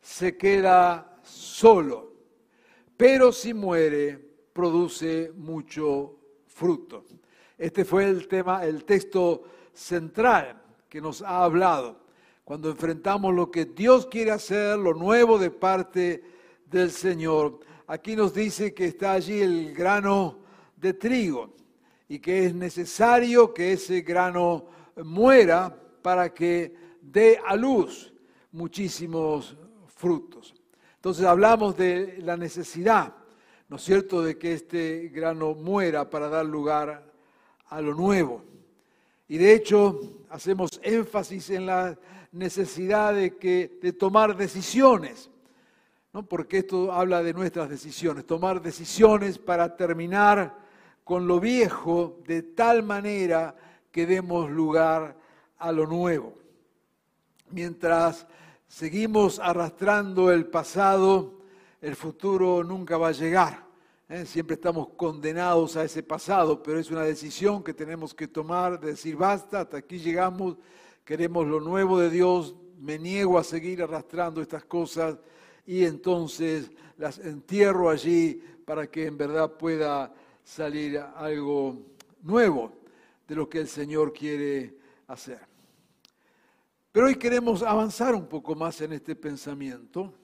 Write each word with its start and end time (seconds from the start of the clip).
se 0.00 0.36
queda 0.36 1.18
solo. 1.24 2.12
Pero 2.96 3.32
si 3.32 3.52
muere, 3.52 4.20
produce 4.52 5.32
mucho 5.34 6.16
fruto. 6.46 7.06
Este 7.58 7.84
fue 7.84 8.04
el 8.04 8.28
tema, 8.28 8.64
el 8.64 8.84
texto 8.84 9.42
central 9.72 10.62
que 10.88 11.00
nos 11.00 11.22
ha 11.22 11.42
hablado. 11.42 11.98
Cuando 12.50 12.68
enfrentamos 12.68 13.32
lo 13.32 13.48
que 13.48 13.64
Dios 13.64 14.06
quiere 14.06 14.32
hacer, 14.32 14.76
lo 14.76 14.92
nuevo 14.92 15.38
de 15.38 15.52
parte 15.52 16.20
del 16.66 16.90
Señor, 16.90 17.60
aquí 17.86 18.16
nos 18.16 18.34
dice 18.34 18.74
que 18.74 18.86
está 18.86 19.12
allí 19.12 19.40
el 19.40 19.72
grano 19.72 20.40
de 20.74 20.92
trigo 20.94 21.54
y 22.08 22.18
que 22.18 22.46
es 22.46 22.52
necesario 22.52 23.54
que 23.54 23.74
ese 23.74 24.00
grano 24.00 24.66
muera 24.96 25.72
para 26.02 26.34
que 26.34 26.74
dé 27.00 27.38
a 27.46 27.54
luz 27.54 28.12
muchísimos 28.50 29.56
frutos. 29.86 30.52
Entonces 30.96 31.26
hablamos 31.26 31.76
de 31.76 32.18
la 32.18 32.36
necesidad, 32.36 33.14
¿no 33.68 33.76
es 33.76 33.82
cierto?, 33.82 34.22
de 34.22 34.36
que 34.36 34.54
este 34.54 35.08
grano 35.14 35.54
muera 35.54 36.10
para 36.10 36.28
dar 36.28 36.46
lugar 36.46 37.12
a 37.68 37.80
lo 37.80 37.94
nuevo. 37.94 38.42
Y 39.28 39.38
de 39.38 39.54
hecho 39.54 40.00
hacemos 40.28 40.80
énfasis 40.82 41.50
en 41.50 41.66
la 41.66 41.96
necesidad 42.32 43.14
de, 43.14 43.36
que, 43.36 43.78
de 43.82 43.92
tomar 43.92 44.36
decisiones, 44.36 45.30
¿no? 46.12 46.24
porque 46.24 46.58
esto 46.58 46.92
habla 46.92 47.22
de 47.22 47.34
nuestras 47.34 47.68
decisiones, 47.68 48.26
tomar 48.26 48.62
decisiones 48.62 49.38
para 49.38 49.76
terminar 49.76 50.56
con 51.04 51.26
lo 51.26 51.40
viejo 51.40 52.20
de 52.26 52.42
tal 52.42 52.82
manera 52.82 53.56
que 53.90 54.06
demos 54.06 54.50
lugar 54.50 55.16
a 55.58 55.72
lo 55.72 55.86
nuevo. 55.86 56.34
Mientras 57.50 58.26
seguimos 58.68 59.40
arrastrando 59.40 60.30
el 60.30 60.46
pasado, 60.46 61.40
el 61.80 61.96
futuro 61.96 62.62
nunca 62.62 62.96
va 62.96 63.08
a 63.08 63.12
llegar. 63.12 63.64
¿eh? 64.08 64.24
Siempre 64.24 64.54
estamos 64.54 64.90
condenados 64.90 65.76
a 65.76 65.84
ese 65.84 66.02
pasado, 66.02 66.62
pero 66.62 66.78
es 66.78 66.90
una 66.90 67.02
decisión 67.02 67.64
que 67.64 67.74
tenemos 67.74 68.14
que 68.14 68.28
tomar, 68.28 68.78
de 68.78 68.88
decir, 68.88 69.16
basta, 69.16 69.62
hasta 69.62 69.78
aquí 69.78 69.98
llegamos, 69.98 70.56
queremos 71.10 71.44
lo 71.44 71.58
nuevo 71.58 71.98
de 71.98 72.08
Dios, 72.08 72.54
me 72.78 72.96
niego 72.96 73.36
a 73.36 73.42
seguir 73.42 73.82
arrastrando 73.82 74.40
estas 74.40 74.62
cosas 74.62 75.18
y 75.66 75.84
entonces 75.84 76.70
las 76.98 77.18
entierro 77.18 77.90
allí 77.90 78.40
para 78.64 78.88
que 78.88 79.06
en 79.06 79.18
verdad 79.18 79.50
pueda 79.50 80.14
salir 80.44 81.00
algo 81.00 81.76
nuevo 82.22 82.74
de 83.26 83.34
lo 83.34 83.48
que 83.48 83.58
el 83.58 83.66
Señor 83.66 84.12
quiere 84.12 84.76
hacer. 85.08 85.40
Pero 86.92 87.06
hoy 87.08 87.16
queremos 87.16 87.64
avanzar 87.64 88.14
un 88.14 88.28
poco 88.28 88.54
más 88.54 88.80
en 88.80 88.92
este 88.92 89.16
pensamiento, 89.16 90.14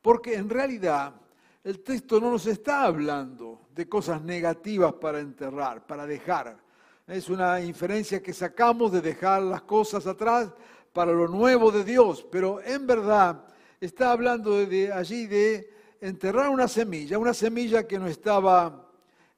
porque 0.00 0.34
en 0.34 0.48
realidad 0.48 1.16
el 1.64 1.80
texto 1.80 2.20
no 2.20 2.30
nos 2.30 2.46
está 2.46 2.84
hablando 2.84 3.62
de 3.74 3.88
cosas 3.88 4.22
negativas 4.22 4.92
para 4.92 5.18
enterrar, 5.18 5.84
para 5.84 6.06
dejar. 6.06 6.62
Es 7.06 7.28
una 7.28 7.60
inferencia 7.60 8.22
que 8.22 8.32
sacamos 8.32 8.92
de 8.92 9.00
dejar 9.00 9.42
las 9.42 9.62
cosas 9.62 10.06
atrás 10.06 10.52
para 10.92 11.10
lo 11.10 11.26
nuevo 11.26 11.72
de 11.72 11.82
Dios, 11.82 12.24
pero 12.30 12.62
en 12.62 12.86
verdad 12.86 13.44
está 13.80 14.12
hablando 14.12 14.64
de 14.64 14.92
allí 14.92 15.26
de 15.26 15.68
enterrar 16.00 16.48
una 16.48 16.68
semilla, 16.68 17.18
una 17.18 17.34
semilla 17.34 17.88
que 17.88 17.98
no 17.98 18.06
estaba 18.06 18.88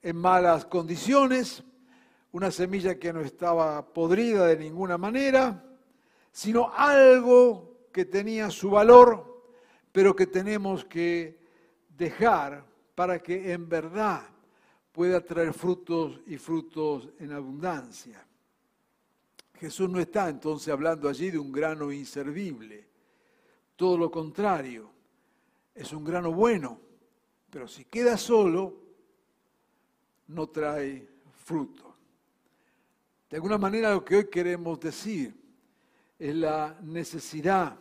en 0.03 0.15
malas 0.15 0.65
condiciones, 0.65 1.63
una 2.31 2.51
semilla 2.51 2.99
que 2.99 3.11
no 3.11 3.21
estaba 3.21 3.83
podrida 3.93 4.45
de 4.45 4.57
ninguna 4.57 4.99
manera, 4.99 5.63
sino 6.31 6.71
algo 6.71 7.87
que 7.91 8.05
tenía 8.05 8.51
su 8.51 8.69
valor, 8.69 9.41
pero 9.91 10.15
que 10.15 10.27
tenemos 10.27 10.85
que 10.85 11.39
dejar 11.89 12.63
para 12.93 13.17
que 13.23 13.53
en 13.53 13.67
verdad 13.67 14.21
pueda 14.95 15.19
traer 15.19 15.53
frutos 15.53 16.21
y 16.25 16.37
frutos 16.37 17.09
en 17.19 17.33
abundancia. 17.33 18.25
Jesús 19.55 19.89
no 19.89 19.99
está 19.99 20.29
entonces 20.29 20.69
hablando 20.69 21.09
allí 21.09 21.31
de 21.31 21.37
un 21.37 21.51
grano 21.51 21.91
inservible, 21.91 22.87
todo 23.75 23.97
lo 23.97 24.09
contrario, 24.09 24.89
es 25.73 25.91
un 25.91 26.05
grano 26.05 26.31
bueno, 26.31 26.79
pero 27.49 27.67
si 27.67 27.83
queda 27.83 28.15
solo, 28.15 28.73
no 30.27 30.47
trae 30.47 31.05
fruto. 31.43 31.93
De 33.29 33.35
alguna 33.35 33.57
manera 33.57 33.91
lo 33.91 34.05
que 34.05 34.15
hoy 34.15 34.29
queremos 34.29 34.79
decir 34.79 35.35
es 36.17 36.33
la 36.33 36.79
necesidad 36.81 37.77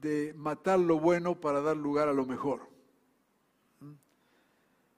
de 0.00 0.32
matar 0.34 0.80
lo 0.80 0.98
bueno 0.98 1.38
para 1.38 1.60
dar 1.60 1.76
lugar 1.76 2.08
a 2.08 2.14
lo 2.14 2.24
mejor. 2.24 2.73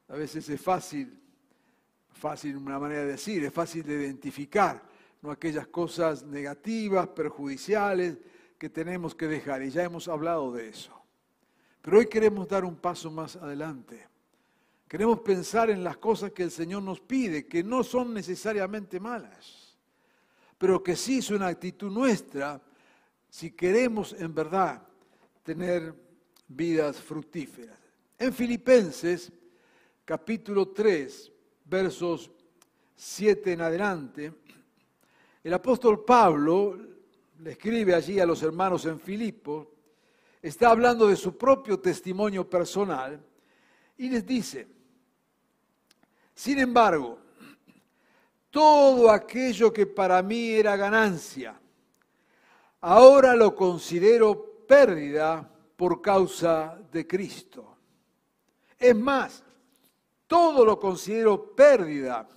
A 0.08 0.14
veces 0.14 0.48
es 0.48 0.60
fácil, 0.60 1.18
fácil 2.12 2.56
una 2.56 2.78
manera 2.78 3.02
de 3.02 3.12
decir, 3.12 3.44
es 3.44 3.52
fácil 3.52 3.82
de 3.82 3.94
identificar 3.94 4.82
no 5.22 5.30
aquellas 5.30 5.66
cosas 5.68 6.22
negativas, 6.22 7.08
perjudiciales 7.08 8.18
que 8.58 8.70
tenemos 8.70 9.14
que 9.14 9.26
dejar. 9.26 9.62
Y 9.62 9.70
ya 9.70 9.82
hemos 9.82 10.08
hablado 10.08 10.52
de 10.52 10.68
eso. 10.68 10.92
Pero 11.82 11.98
hoy 11.98 12.06
queremos 12.06 12.48
dar 12.48 12.64
un 12.64 12.76
paso 12.76 13.10
más 13.10 13.36
adelante. 13.36 14.06
Queremos 14.88 15.20
pensar 15.20 15.70
en 15.70 15.82
las 15.82 15.96
cosas 15.96 16.32
que 16.32 16.44
el 16.44 16.50
Señor 16.50 16.82
nos 16.82 17.00
pide, 17.00 17.46
que 17.46 17.64
no 17.64 17.82
son 17.82 18.14
necesariamente 18.14 19.00
malas, 19.00 19.76
pero 20.58 20.82
que 20.82 20.94
sí 20.94 21.18
es 21.18 21.30
una 21.30 21.48
actitud 21.48 21.90
nuestra 21.90 22.62
si 23.28 23.50
queremos 23.50 24.12
en 24.12 24.32
verdad 24.32 24.82
tener 25.42 25.92
vidas 26.48 26.98
fructíferas. 26.98 27.78
En 28.18 28.32
Filipenses, 28.32 29.32
capítulo 30.06 30.68
3, 30.68 31.32
versos 31.64 32.30
7 32.94 33.54
en 33.54 33.60
adelante, 33.60 34.32
el 35.42 35.52
apóstol 35.52 36.04
Pablo 36.04 36.78
le 37.40 37.50
escribe 37.50 37.92
allí 37.92 38.20
a 38.20 38.24
los 38.24 38.40
hermanos 38.44 38.86
en 38.86 39.00
Filipo, 39.00 39.72
está 40.40 40.70
hablando 40.70 41.08
de 41.08 41.16
su 41.16 41.36
propio 41.36 41.80
testimonio 41.80 42.48
personal 42.48 43.20
y 43.98 44.08
les 44.08 44.24
dice, 44.24 44.68
sin 46.32 46.60
embargo, 46.60 47.18
todo 48.48 49.10
aquello 49.10 49.72
que 49.72 49.86
para 49.86 50.22
mí 50.22 50.50
era 50.50 50.76
ganancia, 50.76 51.60
ahora 52.80 53.34
lo 53.34 53.56
considero 53.56 54.64
pérdida 54.68 55.50
por 55.76 56.00
causa 56.00 56.78
de 56.92 57.04
Cristo. 57.08 57.76
Es 58.78 58.94
más, 58.94 59.42
todo 60.26 60.64
lo 60.64 60.78
considero 60.78 61.54
pérdida 61.54 62.28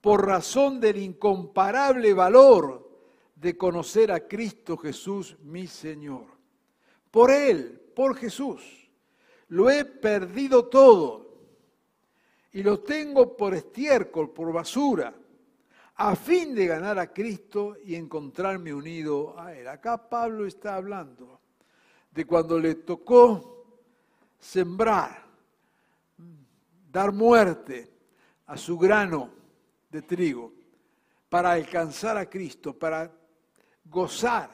por 0.00 0.26
razón 0.26 0.80
del 0.80 0.98
incomparable 0.98 2.14
valor 2.14 2.88
de 3.34 3.56
conocer 3.56 4.10
a 4.10 4.26
Cristo 4.26 4.76
Jesús, 4.76 5.36
mi 5.42 5.66
Señor. 5.66 6.26
Por 7.10 7.30
Él, 7.30 7.80
por 7.94 8.16
Jesús, 8.16 8.90
lo 9.48 9.70
he 9.70 9.84
perdido 9.84 10.66
todo 10.66 11.28
y 12.52 12.62
lo 12.62 12.80
tengo 12.80 13.36
por 13.36 13.54
estiércol, 13.54 14.30
por 14.30 14.52
basura, 14.52 15.14
a 15.96 16.16
fin 16.16 16.54
de 16.54 16.66
ganar 16.66 16.98
a 16.98 17.12
Cristo 17.12 17.76
y 17.84 17.94
encontrarme 17.94 18.72
unido 18.72 19.38
a 19.38 19.54
Él. 19.54 19.68
Acá 19.68 20.08
Pablo 20.08 20.46
está 20.46 20.76
hablando 20.76 21.40
de 22.10 22.24
cuando 22.24 22.58
le 22.58 22.76
tocó 22.76 23.66
sembrar, 24.38 25.27
dar 26.90 27.12
muerte 27.12 27.90
a 28.46 28.56
su 28.56 28.78
grano 28.78 29.30
de 29.90 30.02
trigo 30.02 30.52
para 31.28 31.52
alcanzar 31.52 32.16
a 32.16 32.28
Cristo, 32.28 32.78
para 32.78 33.12
gozar 33.84 34.50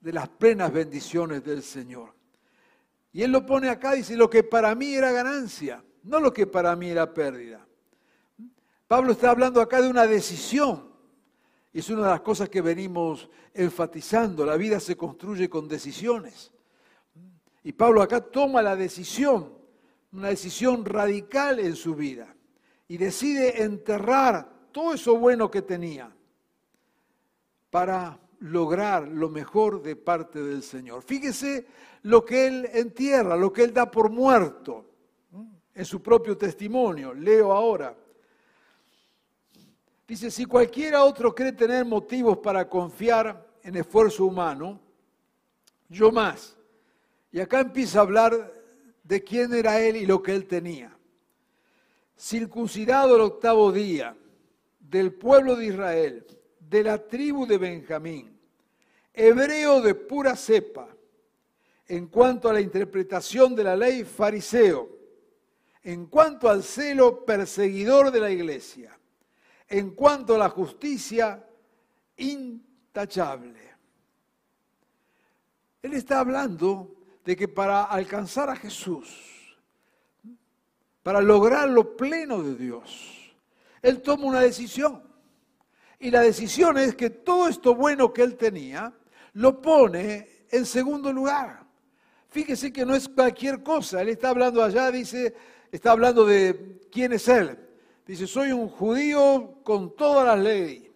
de 0.00 0.12
las 0.12 0.28
plenas 0.28 0.72
bendiciones 0.72 1.44
del 1.44 1.62
Señor. 1.62 2.14
Y 3.12 3.22
él 3.22 3.32
lo 3.32 3.44
pone 3.46 3.68
acá, 3.68 3.92
dice, 3.92 4.16
lo 4.16 4.28
que 4.28 4.42
para 4.42 4.74
mí 4.74 4.94
era 4.94 5.10
ganancia, 5.12 5.82
no 6.02 6.20
lo 6.20 6.32
que 6.32 6.46
para 6.46 6.76
mí 6.76 6.90
era 6.90 7.12
pérdida. 7.12 7.66
Pablo 8.86 9.12
está 9.12 9.30
hablando 9.30 9.60
acá 9.60 9.80
de 9.80 9.88
una 9.88 10.06
decisión. 10.06 10.94
Y 11.72 11.80
es 11.80 11.90
una 11.90 12.02
de 12.04 12.10
las 12.10 12.20
cosas 12.20 12.48
que 12.48 12.62
venimos 12.62 13.28
enfatizando. 13.52 14.46
La 14.46 14.56
vida 14.56 14.80
se 14.80 14.96
construye 14.96 15.50
con 15.50 15.68
decisiones. 15.68 16.52
Y 17.62 17.72
Pablo 17.72 18.00
acá 18.00 18.20
toma 18.20 18.62
la 18.62 18.76
decisión, 18.76 19.55
una 20.16 20.28
decisión 20.28 20.84
radical 20.84 21.58
en 21.60 21.76
su 21.76 21.94
vida. 21.94 22.34
Y 22.88 22.96
decide 22.96 23.62
enterrar 23.62 24.48
todo 24.72 24.94
eso 24.94 25.18
bueno 25.18 25.50
que 25.50 25.60
tenía 25.60 26.10
para 27.70 28.18
lograr 28.40 29.08
lo 29.08 29.28
mejor 29.28 29.82
de 29.82 29.94
parte 29.94 30.42
del 30.42 30.62
Señor. 30.62 31.02
Fíjese 31.02 31.66
lo 32.02 32.24
que 32.24 32.46
él 32.46 32.68
entierra, 32.72 33.36
lo 33.36 33.52
que 33.52 33.64
él 33.64 33.74
da 33.74 33.90
por 33.90 34.08
muerto 34.08 34.86
en 35.74 35.84
su 35.84 36.00
propio 36.00 36.36
testimonio. 36.38 37.12
Leo 37.12 37.52
ahora. 37.52 37.94
Dice, 40.08 40.30
si 40.30 40.46
cualquiera 40.46 41.02
otro 41.02 41.34
cree 41.34 41.52
tener 41.52 41.84
motivos 41.84 42.38
para 42.38 42.66
confiar 42.68 43.46
en 43.62 43.76
esfuerzo 43.76 44.24
humano, 44.24 44.80
yo 45.88 46.10
más. 46.10 46.56
Y 47.32 47.40
acá 47.40 47.60
empieza 47.60 47.98
a 47.98 48.02
hablar 48.02 48.55
de 49.06 49.22
quién 49.22 49.54
era 49.54 49.80
él 49.80 49.96
y 49.96 50.06
lo 50.06 50.22
que 50.22 50.34
él 50.34 50.46
tenía. 50.46 50.96
Circuncidado 52.18 53.14
el 53.16 53.22
octavo 53.22 53.70
día 53.70 54.16
del 54.80 55.12
pueblo 55.12 55.54
de 55.54 55.66
Israel, 55.66 56.26
de 56.58 56.82
la 56.82 57.06
tribu 57.06 57.46
de 57.46 57.58
Benjamín, 57.58 58.38
hebreo 59.12 59.80
de 59.80 59.94
pura 59.94 60.34
cepa, 60.34 60.88
en 61.88 62.08
cuanto 62.08 62.48
a 62.48 62.52
la 62.52 62.60
interpretación 62.60 63.54
de 63.54 63.62
la 63.62 63.76
ley, 63.76 64.02
fariseo, 64.02 64.90
en 65.84 66.06
cuanto 66.06 66.48
al 66.48 66.64
celo, 66.64 67.24
perseguidor 67.24 68.10
de 68.10 68.20
la 68.20 68.30
iglesia, 68.30 68.98
en 69.68 69.90
cuanto 69.90 70.34
a 70.34 70.38
la 70.38 70.48
justicia, 70.48 71.46
intachable. 72.16 73.60
Él 75.80 75.92
está 75.92 76.18
hablando 76.18 76.95
de 77.26 77.36
que 77.36 77.48
para 77.48 77.82
alcanzar 77.82 78.48
a 78.48 78.54
Jesús, 78.54 79.08
para 81.02 81.20
lograr 81.20 81.68
lo 81.68 81.96
pleno 81.96 82.40
de 82.40 82.54
Dios, 82.54 83.34
Él 83.82 84.00
toma 84.00 84.26
una 84.26 84.40
decisión. 84.40 85.02
Y 85.98 86.12
la 86.12 86.20
decisión 86.20 86.78
es 86.78 86.94
que 86.94 87.10
todo 87.10 87.48
esto 87.48 87.74
bueno 87.74 88.12
que 88.12 88.22
él 88.22 88.36
tenía, 88.36 88.92
lo 89.32 89.60
pone 89.60 90.44
en 90.50 90.66
segundo 90.66 91.12
lugar. 91.12 91.64
Fíjese 92.28 92.72
que 92.72 92.84
no 92.84 92.94
es 92.94 93.08
cualquier 93.08 93.62
cosa. 93.62 94.02
Él 94.02 94.10
está 94.10 94.28
hablando 94.28 94.62
allá, 94.62 94.90
dice, 94.90 95.34
está 95.72 95.92
hablando 95.92 96.26
de 96.26 96.80
quién 96.92 97.14
es 97.14 97.26
él. 97.28 97.58
Dice, 98.06 98.26
soy 98.26 98.52
un 98.52 98.68
judío 98.68 99.60
con 99.64 99.96
todas 99.96 100.26
las 100.26 100.38
leyes. 100.38 100.90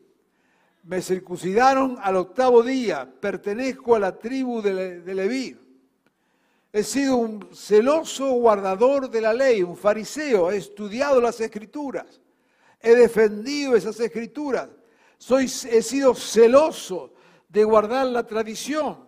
Me 0.84 1.00
circuncidaron 1.00 1.96
al 2.00 2.16
octavo 2.16 2.62
día. 2.62 3.10
Pertenezco 3.20 3.94
a 3.94 3.98
la 3.98 4.18
tribu 4.18 4.60
de, 4.60 5.00
de 5.00 5.14
Leví. 5.14 5.69
He 6.72 6.84
sido 6.84 7.16
un 7.16 7.48
celoso 7.52 8.30
guardador 8.32 9.10
de 9.10 9.20
la 9.20 9.32
ley, 9.32 9.62
un 9.62 9.76
fariseo. 9.76 10.50
He 10.50 10.56
estudiado 10.56 11.20
las 11.20 11.40
escrituras. 11.40 12.20
He 12.80 12.94
defendido 12.94 13.74
esas 13.74 13.98
escrituras. 13.98 14.68
Soy, 15.18 15.44
he 15.44 15.82
sido 15.82 16.14
celoso 16.14 17.12
de 17.48 17.64
guardar 17.64 18.06
la 18.06 18.26
tradición, 18.26 19.04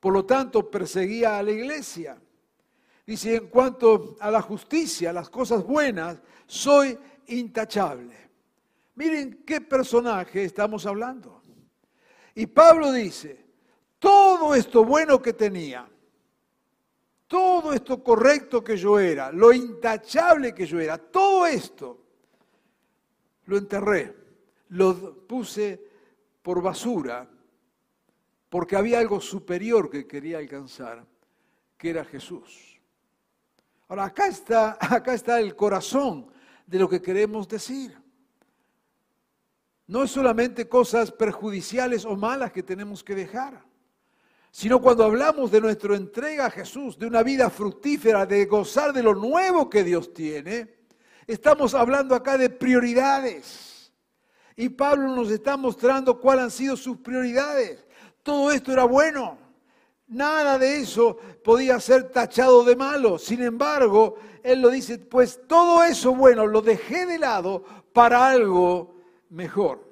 por 0.00 0.12
lo 0.12 0.24
tanto 0.24 0.70
perseguía 0.70 1.38
a 1.38 1.42
la 1.42 1.50
iglesia. 1.50 2.20
Dice, 3.06 3.36
en 3.36 3.46
cuanto 3.48 4.16
a 4.18 4.30
la 4.30 4.40
justicia, 4.40 5.12
las 5.12 5.28
cosas 5.28 5.62
buenas, 5.64 6.20
soy 6.46 6.98
intachable. 7.26 8.16
Miren 8.94 9.42
qué 9.44 9.60
personaje 9.60 10.44
estamos 10.44 10.86
hablando. 10.86 11.42
Y 12.34 12.46
Pablo 12.46 12.90
dice, 12.90 13.44
todo 13.98 14.54
esto 14.54 14.84
bueno 14.84 15.20
que 15.20 15.34
tenía, 15.34 15.88
todo 17.32 17.72
esto 17.72 18.04
correcto 18.04 18.62
que 18.62 18.76
yo 18.76 18.98
era, 18.98 19.32
lo 19.32 19.54
intachable 19.54 20.54
que 20.54 20.66
yo 20.66 20.78
era, 20.78 20.98
todo 20.98 21.46
esto, 21.46 21.98
lo 23.46 23.56
enterré 23.56 24.22
lo 24.72 25.26
puse 25.26 25.80
por 26.42 26.62
basura 26.62 27.26
porque 28.50 28.76
había 28.76 28.98
algo 28.98 29.18
superior 29.18 29.88
que 29.88 30.06
quería 30.06 30.36
alcanzar, 30.36 31.06
que 31.78 31.88
era 31.88 32.04
Jesús. 32.04 32.78
Ahora, 33.88 34.04
acá 34.04 34.26
está, 34.26 34.76
acá 34.80 35.14
está 35.14 35.40
el 35.40 35.56
corazón 35.56 36.30
de 36.66 36.78
lo 36.78 36.86
que 36.86 37.00
queremos 37.00 37.48
decir. 37.48 37.98
No 39.86 40.02
es 40.02 40.10
solamente 40.10 40.68
cosas 40.68 41.10
perjudiciales 41.10 42.04
o 42.04 42.14
malas 42.14 42.52
que 42.52 42.62
tenemos 42.62 43.02
que 43.02 43.14
dejar, 43.14 43.64
sino 44.52 44.82
cuando 44.82 45.04
hablamos 45.04 45.50
de 45.50 45.62
nuestra 45.62 45.96
entrega 45.96 46.46
a 46.46 46.50
Jesús, 46.50 46.98
de 46.98 47.06
una 47.06 47.22
vida 47.22 47.48
fructífera, 47.48 48.26
de 48.26 48.44
gozar 48.44 48.92
de 48.92 49.02
lo 49.02 49.14
nuevo 49.14 49.70
que 49.70 49.82
Dios 49.82 50.12
tiene, 50.12 50.76
estamos 51.26 51.72
hablando 51.72 52.14
acá 52.14 52.36
de 52.36 52.50
prioridades. 52.50 53.90
Y 54.54 54.68
Pablo 54.68 55.08
nos 55.16 55.30
está 55.30 55.56
mostrando 55.56 56.20
cuáles 56.20 56.44
han 56.44 56.50
sido 56.50 56.76
sus 56.76 56.98
prioridades. 56.98 57.86
Todo 58.22 58.52
esto 58.52 58.72
era 58.72 58.84
bueno. 58.84 59.38
Nada 60.08 60.58
de 60.58 60.80
eso 60.80 61.16
podía 61.42 61.80
ser 61.80 62.10
tachado 62.10 62.62
de 62.62 62.76
malo. 62.76 63.18
Sin 63.18 63.42
embargo, 63.42 64.16
él 64.42 64.60
lo 64.60 64.68
dice, 64.68 64.98
pues 64.98 65.40
todo 65.48 65.82
eso 65.82 66.14
bueno 66.14 66.46
lo 66.46 66.60
dejé 66.60 67.06
de 67.06 67.18
lado 67.18 67.64
para 67.94 68.28
algo 68.28 68.96
mejor. 69.30 69.82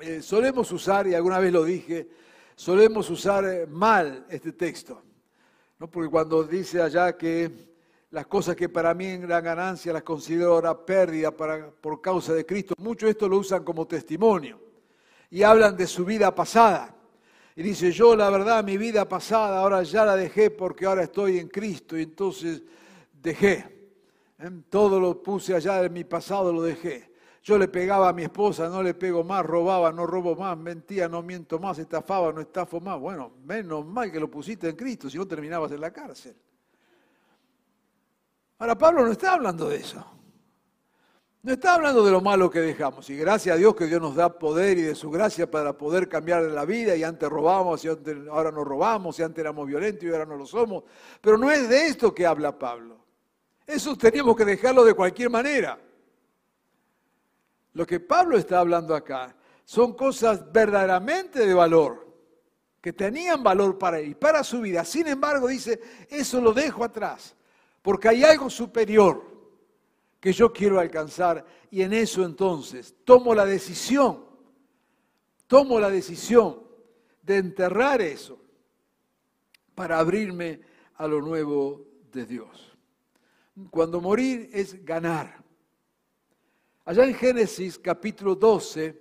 Eh, 0.00 0.22
solemos 0.22 0.70
usar, 0.70 1.08
y 1.08 1.14
alguna 1.14 1.40
vez 1.40 1.52
lo 1.52 1.64
dije, 1.64 2.08
solemos 2.56 3.08
usar 3.10 3.44
eh, 3.44 3.66
mal 3.66 4.26
este 4.28 4.52
texto. 4.52 5.00
¿no? 5.78 5.88
Porque 5.88 6.10
cuando 6.10 6.42
dice 6.42 6.82
allá 6.82 7.16
que 7.16 7.76
las 8.10 8.26
cosas 8.26 8.56
que 8.56 8.68
para 8.68 8.94
mí 8.94 9.06
eran 9.06 9.44
ganancia 9.44 9.92
las 9.92 10.02
considero 10.02 10.54
ahora 10.54 10.84
pérdida 10.84 11.30
para, 11.30 11.70
por 11.70 12.00
causa 12.00 12.32
de 12.32 12.46
Cristo. 12.46 12.74
Muchos 12.78 13.10
esto 13.10 13.28
lo 13.28 13.38
usan 13.38 13.62
como 13.62 13.86
testimonio 13.86 14.58
y 15.30 15.42
hablan 15.42 15.76
de 15.76 15.86
su 15.86 16.04
vida 16.04 16.34
pasada. 16.34 16.94
Y 17.54 17.62
dice, 17.62 17.90
yo 17.90 18.16
la 18.16 18.30
verdad, 18.30 18.64
mi 18.64 18.76
vida 18.76 19.08
pasada 19.08 19.60
ahora 19.60 19.82
ya 19.82 20.04
la 20.04 20.16
dejé 20.16 20.50
porque 20.50 20.86
ahora 20.86 21.04
estoy 21.04 21.38
en 21.38 21.48
Cristo 21.48 21.96
y 21.96 22.02
entonces 22.02 22.62
dejé. 23.12 23.90
¿eh? 24.38 24.50
Todo 24.68 25.00
lo 25.00 25.22
puse 25.22 25.54
allá 25.54 25.82
de 25.82 25.90
mi 25.90 26.04
pasado, 26.04 26.52
lo 26.52 26.62
dejé. 26.62 27.10
Yo 27.46 27.56
le 27.56 27.68
pegaba 27.68 28.08
a 28.08 28.12
mi 28.12 28.24
esposa, 28.24 28.68
no 28.68 28.82
le 28.82 28.92
pego 28.92 29.22
más, 29.22 29.46
robaba, 29.46 29.92
no 29.92 30.04
robo 30.04 30.34
más, 30.34 30.58
mentía, 30.58 31.08
no 31.08 31.22
miento 31.22 31.60
más, 31.60 31.78
estafaba, 31.78 32.32
no 32.32 32.40
estafo 32.40 32.80
más. 32.80 32.98
Bueno, 32.98 33.34
menos 33.44 33.86
mal 33.86 34.10
que 34.10 34.18
lo 34.18 34.28
pusiste 34.28 34.68
en 34.68 34.74
Cristo, 34.74 35.08
si 35.08 35.16
no 35.16 35.28
terminabas 35.28 35.70
en 35.70 35.80
la 35.80 35.92
cárcel. 35.92 36.34
Ahora 38.58 38.76
Pablo 38.76 39.06
no 39.06 39.12
está 39.12 39.34
hablando 39.34 39.68
de 39.68 39.76
eso. 39.76 40.04
No 41.44 41.52
está 41.52 41.76
hablando 41.76 42.04
de 42.04 42.10
lo 42.10 42.20
malo 42.20 42.50
que 42.50 42.58
dejamos. 42.58 43.08
Y 43.10 43.16
gracias 43.16 43.54
a 43.54 43.58
Dios 43.58 43.76
que 43.76 43.86
Dios 43.86 44.00
nos 44.00 44.16
da 44.16 44.36
poder 44.36 44.78
y 44.78 44.82
de 44.82 44.96
su 44.96 45.08
gracia 45.08 45.48
para 45.48 45.78
poder 45.78 46.08
cambiar 46.08 46.42
la 46.42 46.64
vida. 46.64 46.96
Y 46.96 47.04
antes 47.04 47.28
robábamos 47.28 47.84
y 47.84 47.88
ahora 48.28 48.50
no 48.50 48.64
robamos. 48.64 49.20
Y 49.20 49.22
antes 49.22 49.38
éramos 49.38 49.68
violentos 49.68 50.02
y 50.02 50.08
ahora 50.08 50.26
no 50.26 50.34
lo 50.34 50.46
somos. 50.46 50.82
Pero 51.20 51.38
no 51.38 51.48
es 51.52 51.68
de 51.68 51.86
esto 51.86 52.12
que 52.12 52.26
habla 52.26 52.58
Pablo. 52.58 52.98
Eso 53.64 53.96
teníamos 53.96 54.34
que 54.34 54.44
dejarlo 54.44 54.84
de 54.84 54.94
cualquier 54.94 55.30
manera. 55.30 55.85
Lo 57.76 57.86
que 57.86 58.00
Pablo 58.00 58.38
está 58.38 58.60
hablando 58.60 58.94
acá 58.94 59.36
son 59.62 59.92
cosas 59.92 60.50
verdaderamente 60.50 61.46
de 61.46 61.52
valor, 61.52 62.10
que 62.80 62.94
tenían 62.94 63.42
valor 63.42 63.76
para 63.76 64.00
él, 64.00 64.16
para 64.16 64.42
su 64.42 64.62
vida. 64.62 64.82
Sin 64.82 65.06
embargo, 65.06 65.46
dice, 65.46 65.78
eso 66.08 66.40
lo 66.40 66.54
dejo 66.54 66.84
atrás, 66.84 67.36
porque 67.82 68.08
hay 68.08 68.24
algo 68.24 68.48
superior 68.48 69.22
que 70.18 70.32
yo 70.32 70.54
quiero 70.54 70.80
alcanzar 70.80 71.44
y 71.70 71.82
en 71.82 71.92
eso 71.92 72.24
entonces 72.24 72.94
tomo 73.04 73.34
la 73.34 73.44
decisión, 73.44 74.24
tomo 75.46 75.78
la 75.78 75.90
decisión 75.90 76.62
de 77.20 77.36
enterrar 77.36 78.00
eso 78.00 78.40
para 79.74 79.98
abrirme 79.98 80.62
a 80.94 81.06
lo 81.06 81.20
nuevo 81.20 81.84
de 82.10 82.24
Dios. 82.24 82.74
Cuando 83.70 84.00
morir 84.00 84.48
es 84.54 84.82
ganar. 84.82 85.45
Allá 86.86 87.04
en 87.04 87.14
Génesis 87.14 87.80
capítulo 87.80 88.36
12, 88.36 88.96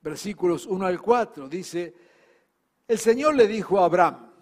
versículos 0.00 0.64
1 0.64 0.86
al 0.86 0.98
4, 0.98 1.46
dice, 1.46 1.94
el 2.88 2.98
Señor 2.98 3.34
le 3.34 3.46
dijo 3.46 3.78
a 3.78 3.84
Abraham, 3.84 4.32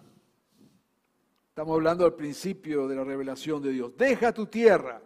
estamos 1.49 1.75
hablando 1.75 2.05
al 2.05 2.13
principio 2.15 2.87
de 2.87 2.95
la 2.95 3.03
revelación 3.03 3.61
de 3.61 3.71
Dios, 3.71 3.91
deja 3.97 4.31
tu 4.31 4.45
tierra 4.45 5.01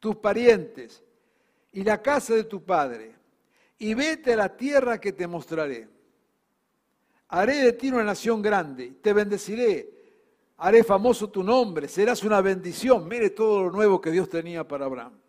tus 0.00 0.16
parientes 0.16 1.02
y 1.72 1.82
la 1.82 2.02
casa 2.02 2.34
de 2.34 2.44
tu 2.44 2.62
padre, 2.62 3.14
y 3.78 3.94
vete 3.94 4.34
a 4.34 4.36
la 4.36 4.54
tierra 4.54 5.00
que 5.00 5.14
te 5.14 5.26
mostraré. 5.26 5.88
Haré 7.28 7.54
de 7.54 7.72
ti 7.72 7.88
una 7.88 8.04
nación 8.04 8.42
grande, 8.42 8.96
te 9.00 9.14
bendeciré, 9.14 9.88
haré 10.58 10.84
famoso 10.84 11.30
tu 11.30 11.42
nombre, 11.42 11.88
serás 11.88 12.22
una 12.22 12.42
bendición. 12.42 13.08
Mire 13.08 13.30
todo 13.30 13.62
lo 13.62 13.70
nuevo 13.70 13.98
que 13.98 14.10
Dios 14.10 14.28
tenía 14.28 14.68
para 14.68 14.84
Abraham. 14.84 15.21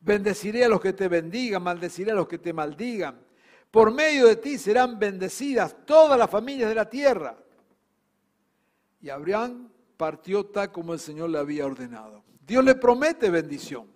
Bendeciré 0.00 0.64
a 0.64 0.68
los 0.68 0.80
que 0.80 0.92
te 0.92 1.08
bendigan, 1.08 1.62
maldeciré 1.62 2.12
a 2.12 2.14
los 2.14 2.28
que 2.28 2.38
te 2.38 2.52
maldigan. 2.52 3.20
Por 3.70 3.92
medio 3.92 4.26
de 4.26 4.36
ti 4.36 4.58
serán 4.58 4.98
bendecidas 4.98 5.76
todas 5.84 6.18
las 6.18 6.30
familias 6.30 6.68
de 6.68 6.74
la 6.74 6.88
tierra. 6.88 7.36
Y 9.00 9.10
Abraham 9.10 9.68
partió 9.96 10.46
tal 10.46 10.72
como 10.72 10.94
el 10.94 11.00
Señor 11.00 11.30
le 11.30 11.38
había 11.38 11.66
ordenado. 11.66 12.24
Dios 12.46 12.64
le 12.64 12.74
promete 12.74 13.28
bendición. 13.30 13.86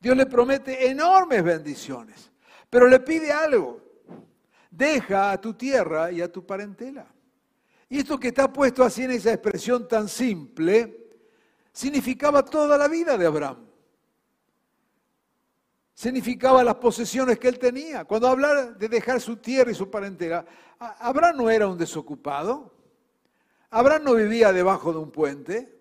Dios 0.00 0.16
le 0.16 0.26
promete 0.26 0.88
enormes 0.88 1.42
bendiciones. 1.42 2.30
Pero 2.70 2.86
le 2.88 3.00
pide 3.00 3.32
algo. 3.32 3.80
Deja 4.70 5.32
a 5.32 5.40
tu 5.40 5.54
tierra 5.54 6.12
y 6.12 6.20
a 6.20 6.30
tu 6.30 6.44
parentela. 6.46 7.06
Y 7.88 7.98
esto 7.98 8.18
que 8.18 8.28
está 8.28 8.52
puesto 8.52 8.82
así 8.82 9.04
en 9.04 9.12
esa 9.12 9.32
expresión 9.32 9.86
tan 9.86 10.08
simple, 10.08 11.10
significaba 11.72 12.44
toda 12.44 12.76
la 12.76 12.88
vida 12.88 13.16
de 13.16 13.26
Abraham. 13.26 13.63
Significaba 15.94 16.64
las 16.64 16.74
posesiones 16.74 17.38
que 17.38 17.48
él 17.48 17.58
tenía. 17.58 18.04
Cuando 18.04 18.28
habla 18.28 18.72
de 18.72 18.88
dejar 18.88 19.20
su 19.20 19.36
tierra 19.36 19.70
y 19.70 19.74
su 19.74 19.88
parentela, 19.88 20.44
Abraham 20.78 21.36
no 21.36 21.50
era 21.50 21.68
un 21.68 21.78
desocupado. 21.78 22.72
Abraham 23.70 24.04
no 24.04 24.14
vivía 24.14 24.52
debajo 24.52 24.92
de 24.92 24.98
un 24.98 25.10
puente. 25.10 25.74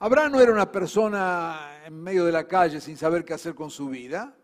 Abraham 0.00 0.32
no 0.32 0.40
era 0.40 0.52
una 0.52 0.70
persona 0.70 1.82
en 1.84 2.02
medio 2.02 2.24
de 2.24 2.32
la 2.32 2.46
calle 2.46 2.80
sin 2.80 2.96
saber 2.96 3.24
qué 3.24 3.34
hacer 3.34 3.54
con 3.54 3.70
su 3.70 3.88
vida. 3.88 4.34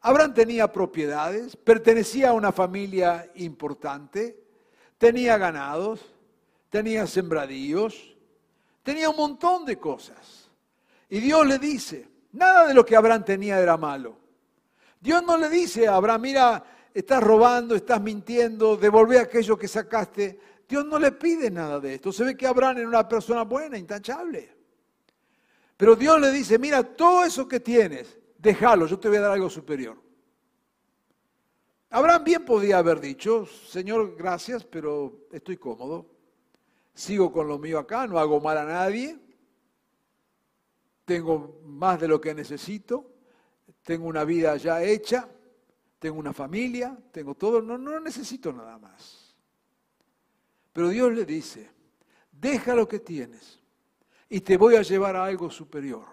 Abraham 0.00 0.34
tenía 0.34 0.72
propiedades, 0.72 1.56
pertenecía 1.56 2.30
a 2.30 2.32
una 2.32 2.52
familia 2.52 3.30
importante, 3.34 4.42
tenía 4.96 5.36
ganados, 5.38 6.00
tenía 6.70 7.06
sembradíos, 7.06 8.16
tenía 8.82 9.10
un 9.10 9.16
montón 9.16 9.64
de 9.64 9.78
cosas. 9.78 10.50
Y 11.08 11.20
Dios 11.20 11.46
le 11.46 11.58
dice, 11.58 12.09
nada 12.32 12.68
de 12.68 12.74
lo 12.74 12.84
que 12.84 12.96
Abraham 12.96 13.24
tenía 13.24 13.58
era 13.58 13.76
malo. 13.76 14.16
Dios 15.00 15.22
no 15.22 15.38
le 15.38 15.48
dice 15.48 15.88
a 15.88 15.96
Abraham, 15.96 16.20
mira, 16.20 16.64
estás 16.92 17.22
robando, 17.22 17.74
estás 17.74 18.00
mintiendo, 18.00 18.76
devolvé 18.76 19.18
aquello 19.18 19.58
que 19.58 19.68
sacaste. 19.68 20.38
Dios 20.68 20.84
no 20.84 20.98
le 20.98 21.12
pide 21.12 21.50
nada 21.50 21.80
de 21.80 21.94
esto. 21.94 22.12
Se 22.12 22.24
ve 22.24 22.36
que 22.36 22.46
Abraham 22.46 22.78
era 22.78 22.88
una 22.88 23.08
persona 23.08 23.42
buena, 23.42 23.78
intachable. 23.78 24.54
Pero 25.76 25.96
Dios 25.96 26.20
le 26.20 26.30
dice, 26.30 26.58
mira, 26.58 26.82
todo 26.82 27.24
eso 27.24 27.48
que 27.48 27.60
tienes, 27.60 28.18
déjalo, 28.38 28.86
yo 28.86 28.98
te 28.98 29.08
voy 29.08 29.16
a 29.16 29.22
dar 29.22 29.32
algo 29.32 29.48
superior. 29.48 29.96
Abraham 31.88 32.22
bien 32.22 32.44
podía 32.44 32.78
haber 32.78 33.00
dicho, 33.00 33.46
Señor, 33.46 34.14
gracias, 34.16 34.64
pero 34.64 35.26
estoy 35.32 35.56
cómodo. 35.56 36.06
Sigo 36.94 37.32
con 37.32 37.48
lo 37.48 37.58
mío 37.58 37.78
acá, 37.78 38.06
no 38.06 38.18
hago 38.18 38.40
mal 38.40 38.58
a 38.58 38.64
nadie. 38.64 39.18
Tengo 41.10 41.60
más 41.64 42.00
de 42.00 42.06
lo 42.06 42.20
que 42.20 42.32
necesito. 42.32 43.04
Tengo 43.82 44.06
una 44.06 44.22
vida 44.22 44.56
ya 44.58 44.80
hecha. 44.80 45.28
Tengo 45.98 46.20
una 46.20 46.32
familia. 46.32 46.96
Tengo 47.10 47.34
todo. 47.34 47.60
No, 47.60 47.76
no 47.76 47.98
necesito 47.98 48.52
nada 48.52 48.78
más. 48.78 49.34
Pero 50.72 50.88
Dios 50.90 51.12
le 51.12 51.24
dice, 51.24 51.68
deja 52.30 52.76
lo 52.76 52.86
que 52.86 53.00
tienes 53.00 53.58
y 54.28 54.40
te 54.42 54.56
voy 54.56 54.76
a 54.76 54.82
llevar 54.82 55.16
a 55.16 55.24
algo 55.24 55.50
superior. 55.50 56.04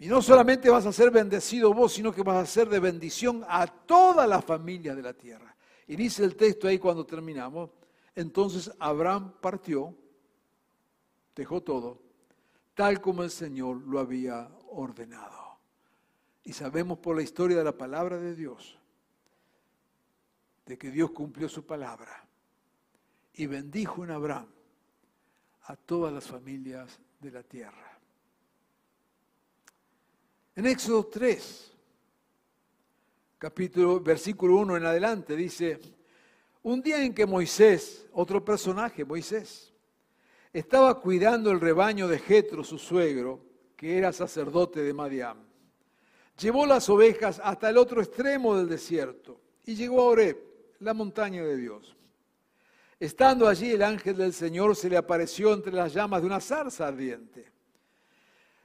Y 0.00 0.08
no 0.08 0.20
solamente 0.20 0.68
vas 0.68 0.86
a 0.86 0.92
ser 0.92 1.12
bendecido 1.12 1.72
vos, 1.72 1.92
sino 1.92 2.12
que 2.12 2.24
vas 2.24 2.38
a 2.38 2.46
ser 2.46 2.68
de 2.68 2.80
bendición 2.80 3.44
a 3.46 3.68
toda 3.68 4.26
la 4.26 4.42
familia 4.42 4.96
de 4.96 5.02
la 5.02 5.12
tierra. 5.12 5.56
Y 5.86 5.94
dice 5.94 6.24
el 6.24 6.34
texto 6.34 6.66
ahí 6.66 6.80
cuando 6.80 7.06
terminamos, 7.06 7.70
entonces 8.16 8.72
Abraham 8.80 9.34
partió, 9.40 9.94
dejó 11.36 11.62
todo, 11.62 12.03
tal 12.74 13.00
como 13.00 13.22
el 13.22 13.30
Señor 13.30 13.80
lo 13.86 14.00
había 14.00 14.48
ordenado. 14.70 15.58
Y 16.44 16.52
sabemos 16.52 16.98
por 16.98 17.16
la 17.16 17.22
historia 17.22 17.58
de 17.58 17.64
la 17.64 17.76
palabra 17.76 18.18
de 18.18 18.34
Dios, 18.34 18.78
de 20.66 20.76
que 20.76 20.90
Dios 20.90 21.10
cumplió 21.12 21.48
su 21.48 21.64
palabra 21.64 22.26
y 23.34 23.46
bendijo 23.46 24.04
en 24.04 24.10
Abraham 24.10 24.48
a 25.62 25.76
todas 25.76 26.12
las 26.12 26.26
familias 26.26 26.98
de 27.20 27.30
la 27.30 27.42
tierra. 27.42 27.98
En 30.56 30.66
Éxodo 30.66 31.06
3, 31.06 31.72
capítulo, 33.38 34.00
versículo 34.00 34.56
1 34.56 34.76
en 34.76 34.86
adelante, 34.86 35.34
dice, 35.34 35.80
un 36.62 36.80
día 36.80 37.02
en 37.02 37.14
que 37.14 37.26
Moisés, 37.26 38.06
otro 38.12 38.44
personaje, 38.44 39.04
Moisés, 39.04 39.73
estaba 40.54 41.00
cuidando 41.00 41.50
el 41.50 41.60
rebaño 41.60 42.06
de 42.06 42.20
Jetro, 42.20 42.62
su 42.62 42.78
suegro, 42.78 43.40
que 43.76 43.98
era 43.98 44.12
sacerdote 44.12 44.82
de 44.82 44.94
Madiam. 44.94 45.36
Llevó 46.38 46.64
las 46.64 46.88
ovejas 46.88 47.40
hasta 47.42 47.68
el 47.68 47.76
otro 47.76 48.00
extremo 48.00 48.56
del 48.56 48.68
desierto 48.68 49.40
y 49.66 49.74
llegó 49.74 50.00
a 50.00 50.04
Oreb, 50.04 50.38
la 50.78 50.94
montaña 50.94 51.42
de 51.42 51.56
Dios. 51.56 51.96
Estando 53.00 53.48
allí 53.48 53.72
el 53.72 53.82
ángel 53.82 54.16
del 54.16 54.32
Señor 54.32 54.76
se 54.76 54.88
le 54.88 54.96
apareció 54.96 55.52
entre 55.52 55.72
las 55.72 55.92
llamas 55.92 56.20
de 56.20 56.26
una 56.26 56.40
zarza 56.40 56.86
ardiente. 56.86 57.52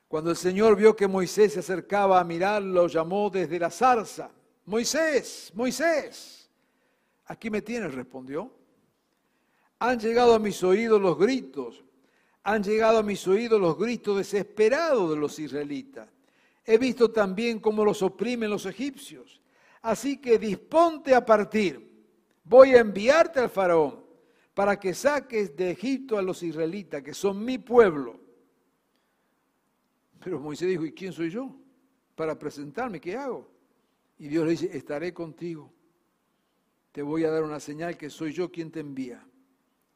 Cuando 0.08 0.30
el 0.30 0.38
Señor 0.38 0.76
vio 0.76 0.96
que 0.96 1.08
Moisés 1.08 1.54
se 1.54 1.60
acercaba 1.60 2.20
a 2.20 2.24
mirarlo, 2.24 2.88
llamó 2.88 3.32
desde 3.32 3.60
la 3.60 3.72
zarza, 3.72 4.30
Moisés, 4.66 5.52
Moisés, 5.56 6.50
aquí 7.26 7.50
me 7.50 7.64
tienes, 7.64 7.94
respondió. 7.96 8.59
Han 9.80 10.00
llegado 10.00 10.36
a 10.36 10.40
mis 10.40 10.62
oídos 10.64 11.02
los 11.02 11.18
gritos, 11.18 11.84
han 12.44 12.64
llegado 12.64 13.00
a 13.00 13.04
mis 13.04 13.28
oídos 13.28 13.60
los 13.60 13.78
gritos 13.78 14.18
desesperados 14.18 15.10
de 15.10 15.16
los 15.16 15.40
israelitas. 15.40 16.10
He 16.66 16.78
visto 16.78 17.12
también 17.12 17.60
cómo 17.60 17.84
los 17.84 18.02
oprimen 18.02 18.50
los 18.50 18.66
egipcios. 18.66 19.42
Así 19.82 20.18
que 20.18 20.38
disponte 20.38 21.16
a 21.16 21.26
partir. 21.26 21.90
Voy 22.44 22.72
a 22.72 22.80
enviarte 22.80 23.40
al 23.40 23.50
faraón 23.50 24.04
para 24.54 24.80
que 24.80 24.94
saques 24.94 25.56
de 25.56 25.72
Egipto 25.72 26.18
a 26.18 26.22
los 26.22 26.44
israelitas, 26.44 27.02
que 27.02 27.14
son 27.14 27.44
mi 27.44 27.58
pueblo. 27.58 28.20
Pero 30.20 30.40
Moisés 30.40 30.68
dijo, 30.68 30.86
¿y 30.86 30.92
quién 30.92 31.14
soy 31.14 31.30
yo? 31.30 31.56
Para 32.16 32.38
presentarme, 32.38 33.00
¿qué 33.00 33.16
hago? 33.16 33.50
Y 34.18 34.28
Dios 34.28 34.44
le 34.46 34.52
dice, 34.52 34.70
estaré 34.76 35.14
contigo. 35.14 35.72
Te 36.92 37.02
voy 37.02 37.24
a 37.24 37.32
dar 37.32 37.44
una 37.44 37.60
señal 37.60 37.98
que 37.98 38.10
soy 38.10 38.34
yo 38.34 38.52
quien 38.52 38.70
te 38.70 38.82
envía. 38.82 39.26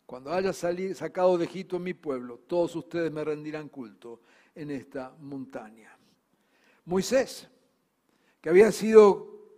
Cuando 0.05 0.31
haya 0.31 0.53
salido, 0.53 0.93
sacado 0.95 1.37
de 1.37 1.45
Egipto 1.45 1.79
mi 1.79 1.93
pueblo, 1.93 2.39
todos 2.47 2.75
ustedes 2.75 3.11
me 3.11 3.23
rendirán 3.23 3.69
culto 3.69 4.21
en 4.53 4.71
esta 4.71 5.15
montaña. 5.19 5.97
Moisés, 6.85 7.47
que 8.41 8.49
había 8.49 8.71
sido 8.71 9.57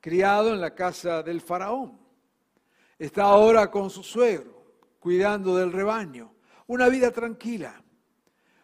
criado 0.00 0.52
en 0.52 0.60
la 0.60 0.74
casa 0.74 1.22
del 1.22 1.40
faraón, 1.40 2.02
Está 3.02 3.24
ahora 3.24 3.68
con 3.68 3.90
su 3.90 4.04
suegro, 4.04 4.76
cuidando 5.00 5.56
del 5.56 5.72
rebaño. 5.72 6.36
Una 6.68 6.88
vida 6.88 7.10
tranquila, 7.10 7.82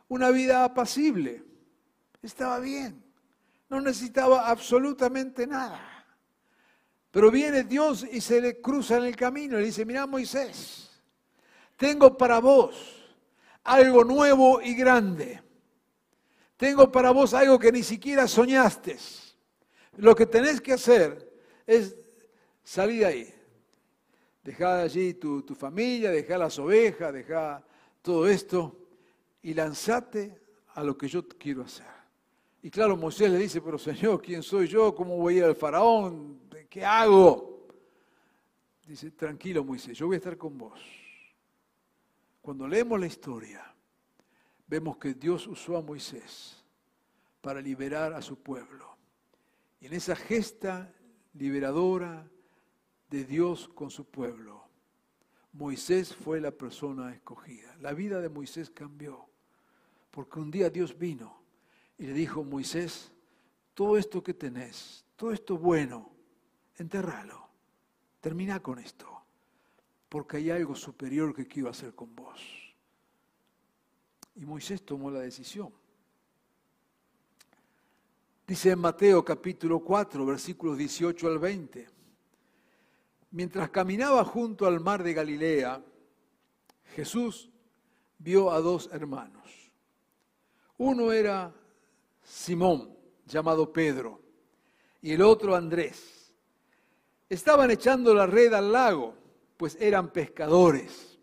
una 0.07 0.31
vida 0.31 0.63
apacible. 0.63 1.45
Estaba 2.23 2.61
bien. 2.61 3.05
No 3.69 3.81
necesitaba 3.81 4.49
absolutamente 4.49 5.45
nada. 5.45 6.07
Pero 7.11 7.33
viene 7.33 7.65
Dios 7.65 8.07
y 8.13 8.21
se 8.21 8.41
le 8.41 8.61
cruza 8.61 8.99
en 8.99 9.07
el 9.07 9.17
camino 9.17 9.57
y 9.57 9.63
le 9.63 9.67
dice, 9.67 9.85
mira 9.85 10.07
Moisés, 10.07 10.88
tengo 11.79 12.19
para 12.19 12.41
vos 12.41 12.75
algo 13.63 14.05
nuevo 14.05 14.61
y 14.61 14.75
grande. 14.75 15.41
Tengo 16.57 16.91
para 16.91 17.13
vos 17.13 17.33
algo 17.35 17.59
que 17.59 17.71
ni 17.71 17.85
siquiera 17.85 18.27
soñaste. 18.27 18.99
Lo 19.97 20.15
que 20.15 20.27
tenés 20.27 20.61
que 20.61 20.73
hacer 20.73 21.33
es 21.65 21.97
salir 22.65 23.05
ahí. 23.05 23.33
Dejar 24.43 24.81
allí 24.81 25.15
tu, 25.15 25.43
tu 25.43 25.55
familia, 25.55 26.11
dejar 26.11 26.41
las 26.41 26.59
ovejas, 26.59 27.13
dejar 27.13 27.65
todo 28.03 28.27
esto 28.27 28.77
y 29.41 29.55
lanzate 29.55 30.37
a 30.75 30.83
lo 30.83 30.99
que 30.99 31.07
yo 31.07 31.27
quiero 31.29 31.63
hacer. 31.63 31.87
Y 32.61 32.71
claro, 32.71 32.97
Moisés 32.97 33.31
le 33.31 33.39
dice, 33.39 33.61
pero 33.61 33.79
Señor, 33.79 34.21
¿quién 34.21 34.43
soy 34.43 34.67
yo? 34.67 34.93
¿Cómo 34.95 35.17
voy 35.17 35.35
a 35.35 35.39
ir 35.39 35.45
al 35.45 35.55
faraón? 35.55 36.41
¿Qué 36.69 36.85
hago? 36.85 37.69
Dice, 38.85 39.13
tranquilo 39.13 39.63
Moisés, 39.63 39.97
yo 39.97 40.07
voy 40.07 40.17
a 40.17 40.19
estar 40.19 40.37
con 40.37 40.59
vos. 40.59 40.81
Cuando 42.49 42.67
leemos 42.67 42.99
la 42.99 43.05
historia, 43.05 43.63
vemos 44.67 44.97
que 44.97 45.13
Dios 45.13 45.47
usó 45.47 45.77
a 45.77 45.83
Moisés 45.83 46.65
para 47.43 47.61
liberar 47.61 48.15
a 48.15 48.23
su 48.23 48.39
pueblo. 48.39 48.97
Y 49.83 49.85
en 49.85 49.93
esa 49.93 50.17
gesta 50.17 50.91
liberadora 51.35 52.27
de 53.11 53.25
Dios 53.27 53.69
con 53.69 53.91
su 53.91 54.07
pueblo, 54.07 54.65
Moisés 55.53 56.15
fue 56.15 56.41
la 56.41 56.51
persona 56.51 57.13
escogida. 57.13 57.77
La 57.83 57.93
vida 57.93 58.19
de 58.19 58.31
Moisés 58.31 58.71
cambió, 58.71 59.29
porque 60.11 60.41
un 60.41 60.51
día 60.51 60.71
Dios 60.71 60.97
vino 60.97 61.43
y 61.99 62.07
le 62.07 62.15
dijo, 62.15 62.45
Moisés, 62.45 63.13
todo 63.75 63.99
esto 63.99 64.23
que 64.23 64.33
tenés, 64.33 65.05
todo 65.17 65.33
esto 65.33 65.59
bueno, 65.59 66.11
enterralo, 66.77 67.47
termina 68.23 68.63
con 68.63 68.79
esto, 68.79 69.18
porque 70.09 70.39
hay 70.39 70.51
algo 70.51 70.75
superior 70.75 71.35
que 71.35 71.47
quiero 71.47 71.69
hacer 71.69 71.95
con 71.95 72.15
vos. 72.15 72.41
Y 74.35 74.47
Moisés 74.47 74.85
tomó 74.85 75.11
la 75.11 75.21
decisión. 75.21 75.73
Dice 78.47 78.71
en 78.71 78.79
Mateo 78.79 79.23
capítulo 79.25 79.81
4, 79.81 80.25
versículos 80.25 80.79
18 80.79 81.29
al 81.29 81.39
20. 81.39 81.89
Mientras 83.33 83.69
caminaba 83.71 84.25
junto 84.25 84.67
al 84.67 84.81
mar 84.81 85.03
de 85.03 85.13
Galilea, 85.13 85.85
Jesús 86.95 87.51
vio 88.17 88.51
a 88.51 88.61
dos 88.61 88.89
hermanos. 88.91 89.71
Uno 90.79 91.13
era 91.13 91.53
Simón, 92.23 92.97
llamado 93.27 93.71
Pedro, 93.71 94.23
y 95.03 95.13
el 95.13 95.21
otro 95.21 95.55
Andrés. 95.55 96.33
Estaban 97.29 97.71
echando 97.71 98.15
la 98.15 98.27
red 98.27 98.55
al 98.55 98.73
lago, 98.73 99.18
pues 99.59 99.77
eran 99.81 100.11
pescadores. 100.11 101.19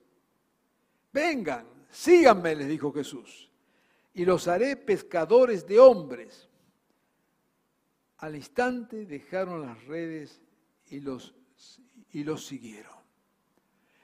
Vengan, 1.12 1.66
síganme, 1.90 2.54
les 2.54 2.68
dijo 2.68 2.92
Jesús, 2.92 3.50
y 4.14 4.26
los 4.26 4.48
haré 4.48 4.76
pescadores 4.76 5.66
de 5.66 5.80
hombres. 5.80 6.48
Al 8.18 8.36
instante 8.36 9.06
dejaron 9.06 9.62
las 9.62 9.84
redes 9.86 10.42
y 10.88 11.00
los, 11.00 11.34
y 12.12 12.24
los 12.26 12.46
siguieron. 12.46 12.94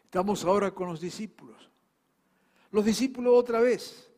Estamos 0.06 0.44
ahora 0.46 0.72
con 0.72 0.88
los 0.88 1.02
discípulos. 1.02 1.70
Los 2.72 2.86
discípulos 2.86 3.34
otra 3.36 3.60
vez. 3.60 4.10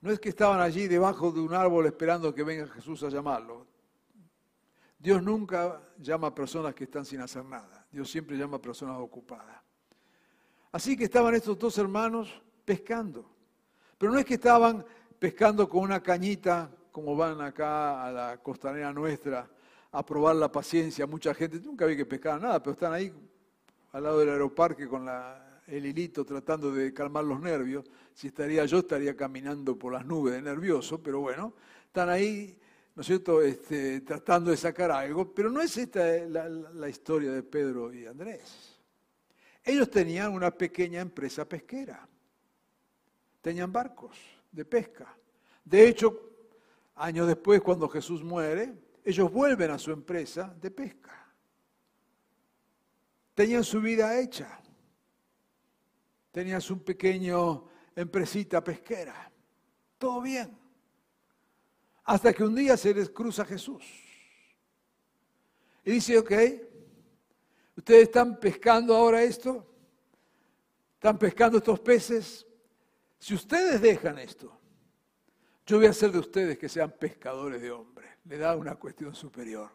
No 0.00 0.12
es 0.12 0.20
que 0.20 0.28
estaban 0.28 0.60
allí 0.60 0.86
debajo 0.86 1.32
de 1.32 1.40
un 1.40 1.54
árbol 1.54 1.86
esperando 1.86 2.32
que 2.32 2.44
venga 2.44 2.68
Jesús 2.68 3.02
a 3.02 3.08
llamarlo. 3.08 3.66
Dios 4.98 5.22
nunca 5.22 5.82
llama 5.98 6.28
a 6.28 6.34
personas 6.34 6.74
que 6.74 6.84
están 6.84 7.04
sin 7.04 7.20
hacer 7.20 7.44
nada. 7.44 7.85
Dios 7.96 8.10
siempre 8.10 8.36
llama 8.36 8.58
a 8.58 8.60
personas 8.60 8.98
ocupadas. 8.98 9.56
Así 10.70 10.98
que 10.98 11.04
estaban 11.04 11.34
estos 11.34 11.58
dos 11.58 11.78
hermanos 11.78 12.42
pescando. 12.62 13.24
Pero 13.96 14.12
no 14.12 14.18
es 14.18 14.26
que 14.26 14.34
estaban 14.34 14.84
pescando 15.18 15.66
con 15.66 15.80
una 15.80 16.02
cañita 16.02 16.70
como 16.92 17.16
van 17.16 17.40
acá 17.40 18.04
a 18.04 18.12
la 18.12 18.36
costanera 18.42 18.92
nuestra 18.92 19.48
a 19.90 20.04
probar 20.04 20.36
la 20.36 20.52
paciencia. 20.52 21.06
Mucha 21.06 21.32
gente, 21.32 21.58
nunca 21.58 21.86
vi 21.86 21.96
que 21.96 22.04
pescaran 22.04 22.42
nada, 22.42 22.62
pero 22.62 22.72
están 22.72 22.92
ahí 22.92 23.10
al 23.92 24.02
lado 24.02 24.18
del 24.18 24.28
aeroparque 24.28 24.86
con 24.86 25.08
el 25.66 25.86
hilito 25.86 26.22
tratando 26.26 26.70
de 26.72 26.92
calmar 26.92 27.24
los 27.24 27.40
nervios. 27.40 27.86
Si 28.12 28.26
estaría 28.26 28.66
yo, 28.66 28.80
estaría 28.80 29.16
caminando 29.16 29.78
por 29.78 29.94
las 29.94 30.04
nubes 30.04 30.34
de 30.34 30.42
nervioso, 30.42 31.02
pero 31.02 31.20
bueno, 31.20 31.54
están 31.86 32.10
ahí, 32.10 32.58
¿no 32.96 33.02
es 33.02 33.06
cierto?, 33.06 33.40
este, 33.40 34.00
tratando 34.00 34.50
de 34.50 34.56
sacar 34.56 34.90
algo. 34.90 35.32
Pero 35.32 35.48
no 35.48 35.62
es 35.62 35.76
esta 35.76 36.04
la, 36.26 36.48
la 36.48 36.88
historia 36.88 37.30
de 37.30 37.44
Pedro 37.44 37.94
y 37.94 38.06
Andrés. 38.06 38.80
Ellos 39.62 39.88
tenían 39.88 40.32
una 40.32 40.50
pequeña 40.50 41.00
empresa 41.00 41.48
pesquera. 41.48 42.08
Tenían 43.40 43.70
barcos 43.70 44.16
de 44.50 44.64
pesca. 44.64 45.16
De 45.64 45.86
hecho, 45.86 46.26
Años 46.96 47.26
después, 47.26 47.60
cuando 47.60 47.88
Jesús 47.88 48.24
muere, 48.24 48.74
ellos 49.04 49.30
vuelven 49.30 49.70
a 49.70 49.78
su 49.78 49.92
empresa 49.92 50.54
de 50.60 50.70
pesca. 50.70 51.30
Tenían 53.34 53.62
su 53.64 53.82
vida 53.82 54.18
hecha. 54.18 54.58
Tenían 56.32 56.62
su 56.62 56.82
pequeño 56.82 57.68
empresita 57.94 58.64
pesquera. 58.64 59.30
Todo 59.98 60.22
bien. 60.22 60.56
Hasta 62.06 62.32
que 62.32 62.44
un 62.44 62.54
día 62.54 62.76
se 62.76 62.94
les 62.94 63.10
cruza 63.10 63.44
Jesús. 63.44 63.82
Y 65.84 65.90
dice, 65.90 66.16
ok, 66.16 66.32
ustedes 67.76 68.02
están 68.04 68.38
pescando 68.38 68.94
ahora 68.94 69.24
esto. 69.24 69.66
Están 70.94 71.18
pescando 71.18 71.58
estos 71.58 71.80
peces. 71.80 72.46
Si 73.18 73.34
ustedes 73.34 73.80
dejan 73.80 74.20
esto, 74.20 74.56
yo 75.66 75.78
voy 75.78 75.86
a 75.86 75.90
hacer 75.90 76.12
de 76.12 76.20
ustedes 76.20 76.56
que 76.56 76.68
sean 76.68 76.92
pescadores 76.92 77.60
de 77.60 77.72
hombres. 77.72 78.08
Le 78.24 78.38
da 78.38 78.56
una 78.56 78.76
cuestión 78.76 79.12
superior. 79.12 79.68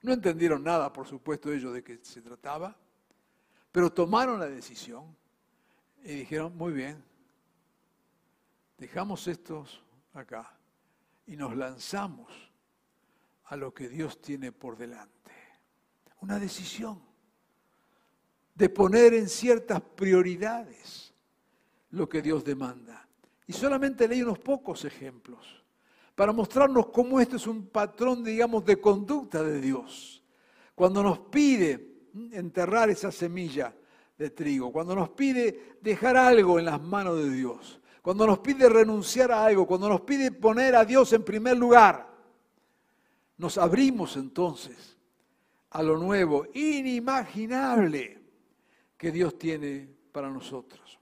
No 0.00 0.14
entendieron 0.14 0.64
nada, 0.64 0.90
por 0.90 1.06
supuesto, 1.06 1.52
ellos 1.52 1.74
de 1.74 1.84
qué 1.84 1.98
se 2.02 2.22
trataba, 2.22 2.78
pero 3.70 3.92
tomaron 3.92 4.40
la 4.40 4.48
decisión 4.48 5.14
y 6.02 6.14
dijeron, 6.14 6.56
muy 6.56 6.72
bien, 6.72 7.02
dejamos 8.78 9.26
estos 9.28 9.82
acá 10.14 10.54
y 11.26 11.36
nos 11.36 11.56
lanzamos 11.56 12.32
a 13.44 13.56
lo 13.56 13.72
que 13.72 13.88
Dios 13.88 14.20
tiene 14.20 14.52
por 14.52 14.76
delante. 14.76 15.32
Una 16.20 16.38
decisión 16.38 17.00
de 18.54 18.68
poner 18.68 19.14
en 19.14 19.28
ciertas 19.28 19.80
prioridades 19.80 21.12
lo 21.90 22.08
que 22.08 22.22
Dios 22.22 22.44
demanda. 22.44 23.06
Y 23.46 23.52
solamente 23.52 24.08
leí 24.08 24.22
unos 24.22 24.38
pocos 24.38 24.84
ejemplos 24.84 25.64
para 26.14 26.32
mostrarnos 26.32 26.86
cómo 26.86 27.20
este 27.20 27.36
es 27.36 27.46
un 27.46 27.66
patrón, 27.66 28.22
digamos, 28.22 28.64
de 28.64 28.80
conducta 28.80 29.42
de 29.42 29.60
Dios. 29.60 30.22
Cuando 30.74 31.02
nos 31.02 31.18
pide 31.18 32.08
enterrar 32.32 32.90
esa 32.90 33.10
semilla 33.10 33.74
de 34.16 34.30
trigo, 34.30 34.72
cuando 34.72 34.94
nos 34.94 35.10
pide 35.10 35.76
dejar 35.80 36.16
algo 36.16 36.58
en 36.58 36.66
las 36.66 36.80
manos 36.80 37.16
de 37.16 37.30
Dios, 37.30 37.80
cuando 38.04 38.26
nos 38.26 38.40
pide 38.40 38.68
renunciar 38.68 39.32
a 39.32 39.46
algo, 39.46 39.66
cuando 39.66 39.88
nos 39.88 40.02
pide 40.02 40.30
poner 40.30 40.76
a 40.76 40.84
Dios 40.84 41.10
en 41.14 41.24
primer 41.24 41.56
lugar, 41.56 42.06
nos 43.38 43.56
abrimos 43.56 44.18
entonces 44.18 44.98
a 45.70 45.82
lo 45.82 45.96
nuevo, 45.96 46.46
inimaginable 46.52 48.20
que 48.98 49.10
Dios 49.10 49.38
tiene 49.38 49.88
para 50.12 50.28
nosotros. 50.28 51.00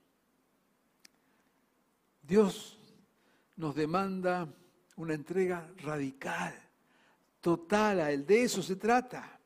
Dios 2.21 2.79
nos 3.57 3.75
demanda 3.75 4.47
una 4.95 5.13
entrega 5.13 5.69
radical, 5.79 6.55
total 7.41 7.99
a 7.99 8.11
Él. 8.13 8.25
De 8.25 8.43
eso 8.43 8.63
se 8.63 8.77
trata. 8.77 9.41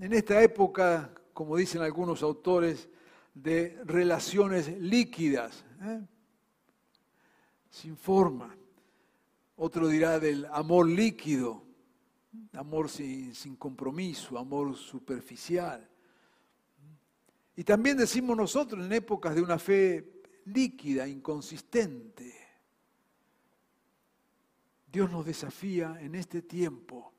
En 0.00 0.12
esta 0.12 0.42
época, 0.42 1.14
como 1.32 1.56
dicen 1.56 1.80
algunos 1.80 2.24
autores, 2.24 2.88
de 3.34 3.80
relaciones 3.84 4.76
líquidas, 4.80 5.64
¿eh? 5.80 6.00
Sin 7.74 7.96
forma. 7.96 8.56
Otro 9.56 9.88
dirá 9.88 10.20
del 10.20 10.46
amor 10.46 10.88
líquido, 10.88 11.64
amor 12.52 12.88
sin, 12.88 13.56
compromiso, 13.56 14.38
amor 14.38 14.76
superficial. 14.76 15.88
Y 17.56 17.64
también 17.64 17.96
decimos 17.96 18.36
nosotros 18.36 18.84
en 18.84 18.92
épocas 18.92 19.34
de 19.34 19.42
una 19.42 19.58
fe 19.58 20.22
líquida, 20.44 21.08
inconsistente. 21.08 22.32
Dios 24.86 25.10
nos 25.10 25.26
desafía 25.26 25.98
en 26.00 26.14
este 26.14 26.42
tiempo 26.42 27.12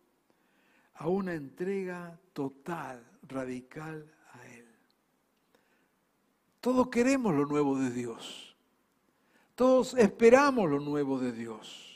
a 0.93 1.09
una 1.09 1.33
entrega 1.33 2.17
total, 2.31 3.05
radical 3.23 4.09
a 4.31 4.47
Él. 4.47 4.67
Todos 6.61 6.87
queremos 6.87 7.35
lo 7.35 7.45
nuevo 7.45 7.77
de 7.77 7.91
Dios. 7.91 8.54
Todos 9.55 9.93
esperamos 9.93 10.69
lo 10.69 10.79
nuevo 10.79 11.17
de 11.19 11.31
Dios. 11.31 11.91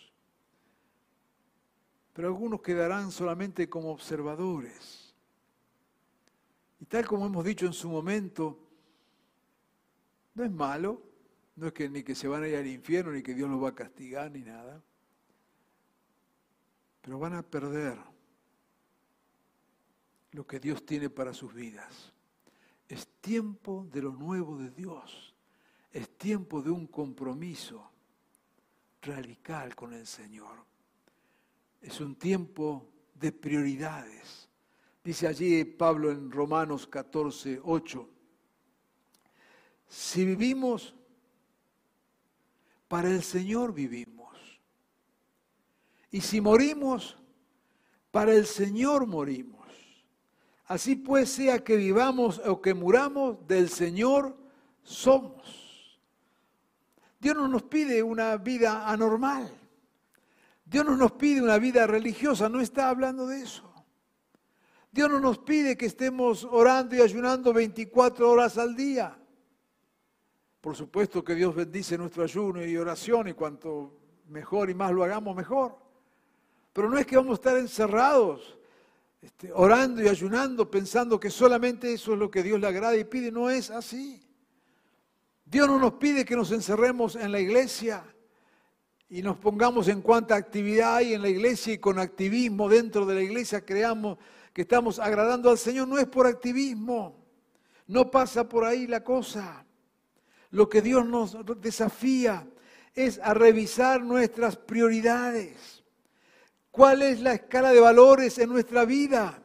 pero 2.14 2.28
algunos 2.28 2.62
quedarán 2.62 3.12
solamente 3.12 3.70
como 3.70 3.92
observadores. 3.92 5.16
Y 6.82 6.86
tal 6.86 7.08
como 7.08 7.26
hemos 7.26 7.46
dicho 7.46 7.66
en 7.66 7.72
su 7.72 7.88
momento, 7.90 8.60
no 10.34 10.44
es 10.44 10.52
malo, 10.52 11.02
no 11.56 11.68
es 11.68 11.74
que 11.74 11.88
ni 11.88 12.04
que 12.04 12.16
se 12.16 12.28
van 12.28 12.44
a 12.44 12.50
ir 12.50 12.58
al 12.58 12.68
infierno, 12.68 13.14
ni 13.14 13.22
que 13.22 13.34
Dios 13.34 13.50
los 13.50 13.64
va 13.64 13.70
a 13.70 13.76
castigar, 13.76 14.32
ni 14.32 14.42
nada, 14.42 14.84
pero 17.02 17.20
van 17.20 17.36
a 17.36 17.42
perder 17.42 17.98
lo 20.32 20.46
que 20.46 20.60
Dios 20.60 20.86
tiene 20.86 21.10
para 21.10 21.34
sus 21.34 21.54
vidas. 21.54 22.12
Es 22.90 23.08
tiempo 23.22 23.88
de 23.94 24.02
lo 24.02 24.12
nuevo 24.12 24.58
de 24.58 24.72
Dios. 24.72 25.34
Es 25.92 26.18
tiempo 26.18 26.62
de 26.62 26.70
un 26.70 26.88
compromiso 26.88 27.90
radical 29.02 29.76
con 29.76 29.94
el 29.94 30.06
Señor. 30.06 30.56
Es 31.82 32.00
un 32.00 32.16
tiempo 32.16 32.88
de 33.16 33.32
prioridades. 33.32 34.48
Dice 35.04 35.28
allí 35.28 35.64
Pablo 35.64 36.12
en 36.12 36.30
Romanos 36.30 36.86
14, 36.88 37.62
8. 37.64 38.10
Si 39.88 40.26
vivimos, 40.26 40.94
para 42.88 43.10
el 43.10 43.24
Señor 43.24 43.74
vivimos. 43.74 44.38
Y 46.12 46.22
si 46.22 46.42
morimos, 46.42 47.18
para 48.12 48.34
el 48.34 48.46
Señor 48.46 49.06
morimos. 49.06 49.60
Así 50.66 50.96
pues, 50.96 51.32
sea 51.32 51.64
que 51.64 51.76
vivamos 51.78 52.40
o 52.46 52.62
que 52.62 52.74
muramos, 52.74 53.48
del 53.48 53.70
Señor 53.70 54.36
somos. 54.84 55.69
Dios 57.20 57.36
no 57.36 57.48
nos 57.48 57.64
pide 57.64 58.02
una 58.02 58.38
vida 58.38 58.90
anormal. 58.90 59.52
Dios 60.66 60.86
no 60.86 60.96
nos 60.96 61.14
pide 61.14 61.42
una 61.42 61.58
vida 61.58 61.86
religiosa, 61.88 62.48
no 62.48 62.62
está 62.62 62.90
hablando 62.90 63.28
de 63.28 63.42
eso. 63.42 63.70
Dios 64.92 65.10
no 65.10 65.20
nos 65.20 65.40
pide 65.40 65.78
que 65.78 65.86
estemos 65.86 66.44
orando 66.44 66.96
y 66.96 67.02
ayunando 67.02 67.54
24 67.54 68.30
horas 68.30 68.58
al 68.58 68.76
día. 68.76 69.18
Por 70.62 70.76
supuesto 70.76 71.24
que 71.24 71.36
Dios 71.36 71.56
bendice 71.56 71.98
nuestro 71.98 72.24
ayuno 72.24 72.66
y 72.66 72.76
oración 72.78 73.28
y 73.28 73.34
cuanto 73.34 73.98
mejor 74.28 74.70
y 74.70 74.74
más 74.74 74.92
lo 74.92 75.04
hagamos, 75.04 75.36
mejor. 75.36 75.78
Pero 76.74 76.90
no 76.90 76.98
es 76.98 77.06
que 77.06 77.18
vamos 77.18 77.32
a 77.32 77.42
estar 77.42 77.58
encerrados 77.58 78.58
este, 79.22 79.52
orando 79.52 80.02
y 80.02 80.08
ayunando 80.08 80.70
pensando 80.70 81.20
que 81.20 81.30
solamente 81.30 81.92
eso 81.94 82.14
es 82.14 82.20
lo 82.20 82.32
que 82.32 82.44
Dios 82.44 82.60
le 82.60 82.68
agrada 82.68 82.96
y 82.96 83.04
pide. 83.04 83.32
No 83.32 83.50
es 83.50 83.70
así. 83.70 84.22
Dios 85.50 85.68
no 85.68 85.80
nos 85.80 85.94
pide 85.94 86.26
que 86.26 86.36
nos 86.36 86.52
encerremos 86.52 87.16
en 87.16 87.32
la 87.32 87.40
iglesia 87.40 88.04
y 89.10 89.24
nos 89.24 89.36
pongamos 89.38 89.88
en 89.88 90.04
cuánta 90.04 90.36
actividad 90.36 90.98
hay 90.98 91.16
en 91.16 91.24
la 91.24 91.30
iglesia 91.30 91.74
y 91.74 91.80
con 91.80 91.98
activismo 91.98 92.70
dentro 92.70 93.04
de 93.08 93.16
la 93.16 93.22
iglesia 93.22 93.66
creamos 93.66 94.20
que 94.54 94.62
estamos 94.62 95.00
agradando 95.00 95.50
al 95.50 95.58
Señor. 95.58 95.88
No 95.88 95.98
es 95.98 96.06
por 96.06 96.28
activismo. 96.28 97.16
No 97.88 98.12
pasa 98.12 98.48
por 98.48 98.64
ahí 98.64 98.86
la 98.86 99.04
cosa. 99.04 99.66
Lo 100.52 100.70
que 100.70 100.84
Dios 100.84 101.08
nos 101.08 101.36
desafía 101.60 102.48
es 102.94 103.20
a 103.24 103.34
revisar 103.34 104.04
nuestras 104.04 104.56
prioridades. 104.56 105.84
¿Cuál 106.70 107.02
es 107.02 107.22
la 107.22 107.34
escala 107.34 107.74
de 107.74 107.80
valores 107.80 108.38
en 108.38 108.50
nuestra 108.50 108.86
vida? 108.86 109.42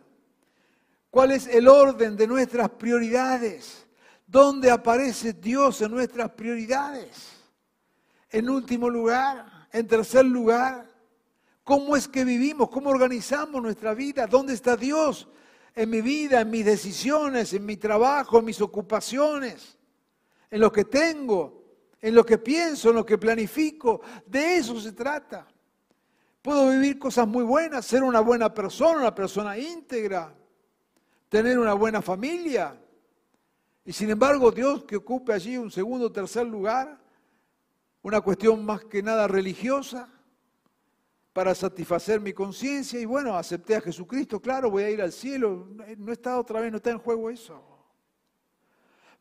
¿Cuál 1.08 1.30
es 1.30 1.46
el 1.46 1.66
orden 1.66 2.14
de 2.14 2.26
nuestras 2.26 2.68
prioridades? 2.68 3.83
¿Dónde 4.34 4.68
aparece 4.68 5.32
Dios 5.32 5.80
en 5.80 5.92
nuestras 5.92 6.28
prioridades? 6.32 7.30
En 8.28 8.50
último 8.50 8.90
lugar, 8.90 9.68
en 9.70 9.86
tercer 9.86 10.24
lugar, 10.24 10.90
¿cómo 11.62 11.94
es 11.94 12.08
que 12.08 12.24
vivimos? 12.24 12.68
¿Cómo 12.68 12.90
organizamos 12.90 13.62
nuestra 13.62 13.94
vida? 13.94 14.26
¿Dónde 14.26 14.54
está 14.54 14.76
Dios 14.76 15.28
en 15.72 15.88
mi 15.88 16.00
vida, 16.00 16.40
en 16.40 16.50
mis 16.50 16.64
decisiones, 16.64 17.52
en 17.52 17.64
mi 17.64 17.76
trabajo, 17.76 18.40
en 18.40 18.46
mis 18.46 18.60
ocupaciones, 18.60 19.78
en 20.50 20.60
lo 20.60 20.72
que 20.72 20.84
tengo, 20.86 21.62
en 22.00 22.16
lo 22.16 22.26
que 22.26 22.38
pienso, 22.38 22.90
en 22.90 22.96
lo 22.96 23.06
que 23.06 23.18
planifico? 23.18 24.00
De 24.26 24.56
eso 24.56 24.80
se 24.80 24.90
trata. 24.90 25.46
Puedo 26.42 26.70
vivir 26.70 26.98
cosas 26.98 27.28
muy 27.28 27.44
buenas, 27.44 27.86
ser 27.86 28.02
una 28.02 28.18
buena 28.18 28.52
persona, 28.52 28.98
una 28.98 29.14
persona 29.14 29.56
íntegra, 29.56 30.34
tener 31.28 31.56
una 31.56 31.74
buena 31.74 32.02
familia. 32.02 32.80
Y 33.84 33.92
sin 33.92 34.10
embargo, 34.10 34.50
Dios 34.50 34.84
que 34.84 34.96
ocupe 34.96 35.32
allí 35.32 35.56
un 35.56 35.70
segundo 35.70 36.06
o 36.06 36.12
tercer 36.12 36.46
lugar, 36.46 36.98
una 38.02 38.20
cuestión 38.20 38.64
más 38.64 38.84
que 38.84 39.02
nada 39.02 39.28
religiosa, 39.28 40.08
para 41.34 41.54
satisfacer 41.54 42.20
mi 42.20 42.32
conciencia. 42.32 42.98
Y 42.98 43.04
bueno, 43.04 43.36
acepté 43.36 43.76
a 43.76 43.80
Jesucristo, 43.80 44.40
claro, 44.40 44.70
voy 44.70 44.84
a 44.84 44.90
ir 44.90 45.02
al 45.02 45.12
cielo. 45.12 45.68
No 45.98 46.12
está 46.12 46.38
otra 46.38 46.60
vez, 46.60 46.70
no 46.70 46.78
está 46.78 46.90
en 46.90 46.98
juego 46.98 47.28
eso. 47.28 47.60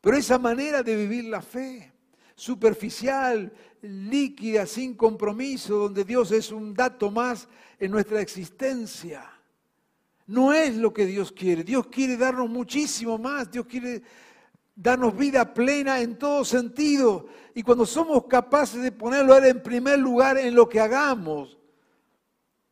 Pero 0.00 0.16
esa 0.16 0.38
manera 0.38 0.82
de 0.82 0.96
vivir 0.96 1.24
la 1.24 1.42
fe, 1.42 1.92
superficial, 2.34 3.52
líquida, 3.82 4.64
sin 4.64 4.94
compromiso, 4.94 5.76
donde 5.76 6.04
Dios 6.04 6.30
es 6.30 6.52
un 6.52 6.72
dato 6.72 7.10
más 7.10 7.48
en 7.78 7.90
nuestra 7.90 8.20
existencia. 8.20 9.28
No 10.26 10.52
es 10.52 10.76
lo 10.76 10.92
que 10.92 11.04
Dios 11.04 11.32
quiere. 11.32 11.64
Dios 11.64 11.88
quiere 11.88 12.16
darnos 12.16 12.48
muchísimo 12.48 13.18
más. 13.18 13.50
Dios 13.50 13.66
quiere 13.66 14.02
darnos 14.74 15.16
vida 15.16 15.54
plena 15.54 16.00
en 16.00 16.18
todo 16.18 16.44
sentido. 16.44 17.26
Y 17.54 17.62
cuando 17.62 17.86
somos 17.86 18.26
capaces 18.26 18.82
de 18.82 18.92
ponerlo 18.92 19.36
en 19.36 19.62
primer 19.62 19.98
lugar 19.98 20.38
en 20.38 20.54
lo 20.54 20.68
que 20.68 20.80
hagamos, 20.80 21.58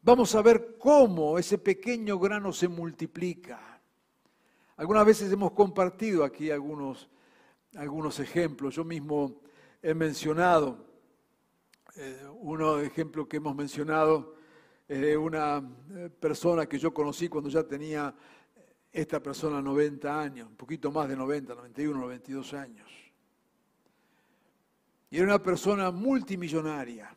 vamos 0.00 0.34
a 0.34 0.42
ver 0.42 0.76
cómo 0.78 1.38
ese 1.38 1.58
pequeño 1.58 2.18
grano 2.18 2.52
se 2.52 2.68
multiplica. 2.68 3.80
Algunas 4.76 5.06
veces 5.06 5.32
hemos 5.32 5.52
compartido 5.52 6.24
aquí 6.24 6.50
algunos, 6.50 7.08
algunos 7.76 8.18
ejemplos. 8.18 8.74
Yo 8.74 8.84
mismo 8.84 9.40
he 9.80 9.94
mencionado, 9.94 10.86
eh, 11.94 12.26
uno 12.40 12.78
de 12.78 12.86
ejemplos 12.86 13.28
que 13.28 13.36
hemos 13.36 13.54
mencionado 13.54 14.34
de 14.88 15.16
una 15.16 15.62
eh, 15.90 16.10
persona 16.10 16.66
que 16.66 16.78
yo 16.78 16.92
conocí 16.92 17.28
cuando 17.28 17.48
ya 17.48 17.62
tenía 17.62 18.14
esta 18.92 19.22
persona 19.22 19.62
90 19.62 20.20
años, 20.20 20.48
un 20.48 20.56
poquito 20.56 20.92
más 20.92 21.08
de 21.08 21.16
90, 21.16 21.54
91, 21.54 22.00
92 22.00 22.54
años. 22.54 22.90
Y 25.10 25.16
era 25.16 25.24
una 25.24 25.42
persona 25.42 25.90
multimillonaria 25.90 27.14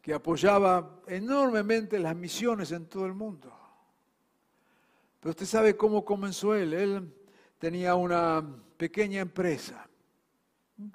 que 0.00 0.14
apoyaba 0.14 1.02
enormemente 1.06 1.98
las 1.98 2.16
misiones 2.16 2.72
en 2.72 2.86
todo 2.86 3.04
el 3.06 3.12
mundo. 3.12 3.52
Pero 5.20 5.30
usted 5.30 5.46
sabe 5.46 5.76
cómo 5.76 6.04
comenzó 6.04 6.54
él. 6.54 6.72
Él 6.72 7.14
tenía 7.58 7.94
una 7.94 8.42
pequeña 8.78 9.20
empresa 9.20 9.86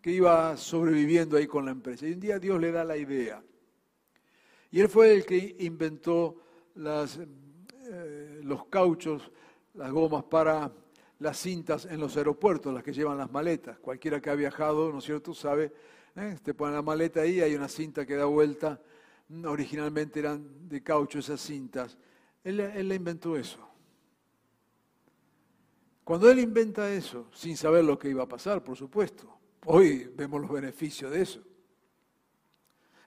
que 0.02 0.12
iba 0.12 0.58
sobreviviendo 0.58 1.38
ahí 1.38 1.46
con 1.46 1.66
la 1.66 1.72
empresa. 1.72 2.08
Y 2.08 2.14
un 2.14 2.20
día 2.20 2.40
Dios 2.40 2.60
le 2.60 2.72
da 2.72 2.84
la 2.84 2.98
idea. 2.98 3.44
Y 4.72 4.82
él 4.82 4.90
fue 4.90 5.14
el 5.14 5.26
que 5.26 5.56
inventó 5.60 6.42
las, 6.74 7.20
los 8.46 8.66
cauchos, 8.66 9.32
las 9.74 9.92
gomas 9.92 10.24
para 10.24 10.72
las 11.20 11.38
cintas 11.38 11.86
en 11.86 12.00
los 12.00 12.16
aeropuertos, 12.18 12.74
las 12.74 12.84
que 12.84 12.94
llevan 12.94 13.18
las 13.18 13.32
maletas. 13.32 13.78
Cualquiera 13.80 14.22
que 14.22 14.30
ha 14.30 14.36
viajado, 14.36 14.92
¿no 14.92 15.00
es 15.00 15.06
cierto?, 15.06 15.34
sabe, 15.34 15.74
¿eh? 16.16 16.38
te 16.44 16.54
ponen 16.54 16.76
la 16.76 16.82
maleta 16.82 17.22
ahí, 17.22 17.42
hay 17.42 17.56
una 17.56 17.68
cinta 17.68 18.06
que 18.06 18.16
da 18.16 18.26
vuelta. 18.26 18.82
Originalmente 19.46 20.20
eran 20.20 20.70
de 20.70 20.84
caucho 20.84 21.20
esas 21.20 21.42
cintas. 21.42 21.98
Él, 22.44 22.60
él 22.60 22.88
le 22.88 22.96
inventó 22.96 23.36
eso. 23.36 23.60
Cuando 26.04 26.30
él 26.30 26.40
inventa 26.40 26.92
eso, 26.92 27.28
sin 27.34 27.58
saber 27.58 27.84
lo 27.84 27.98
que 27.98 28.10
iba 28.10 28.24
a 28.24 28.28
pasar, 28.28 28.64
por 28.64 28.78
supuesto, 28.78 29.36
Hoy 29.66 30.12
vemos 30.16 30.42
los 30.42 30.52
beneficios 30.52 31.12
de 31.12 31.22
eso. 31.22 31.42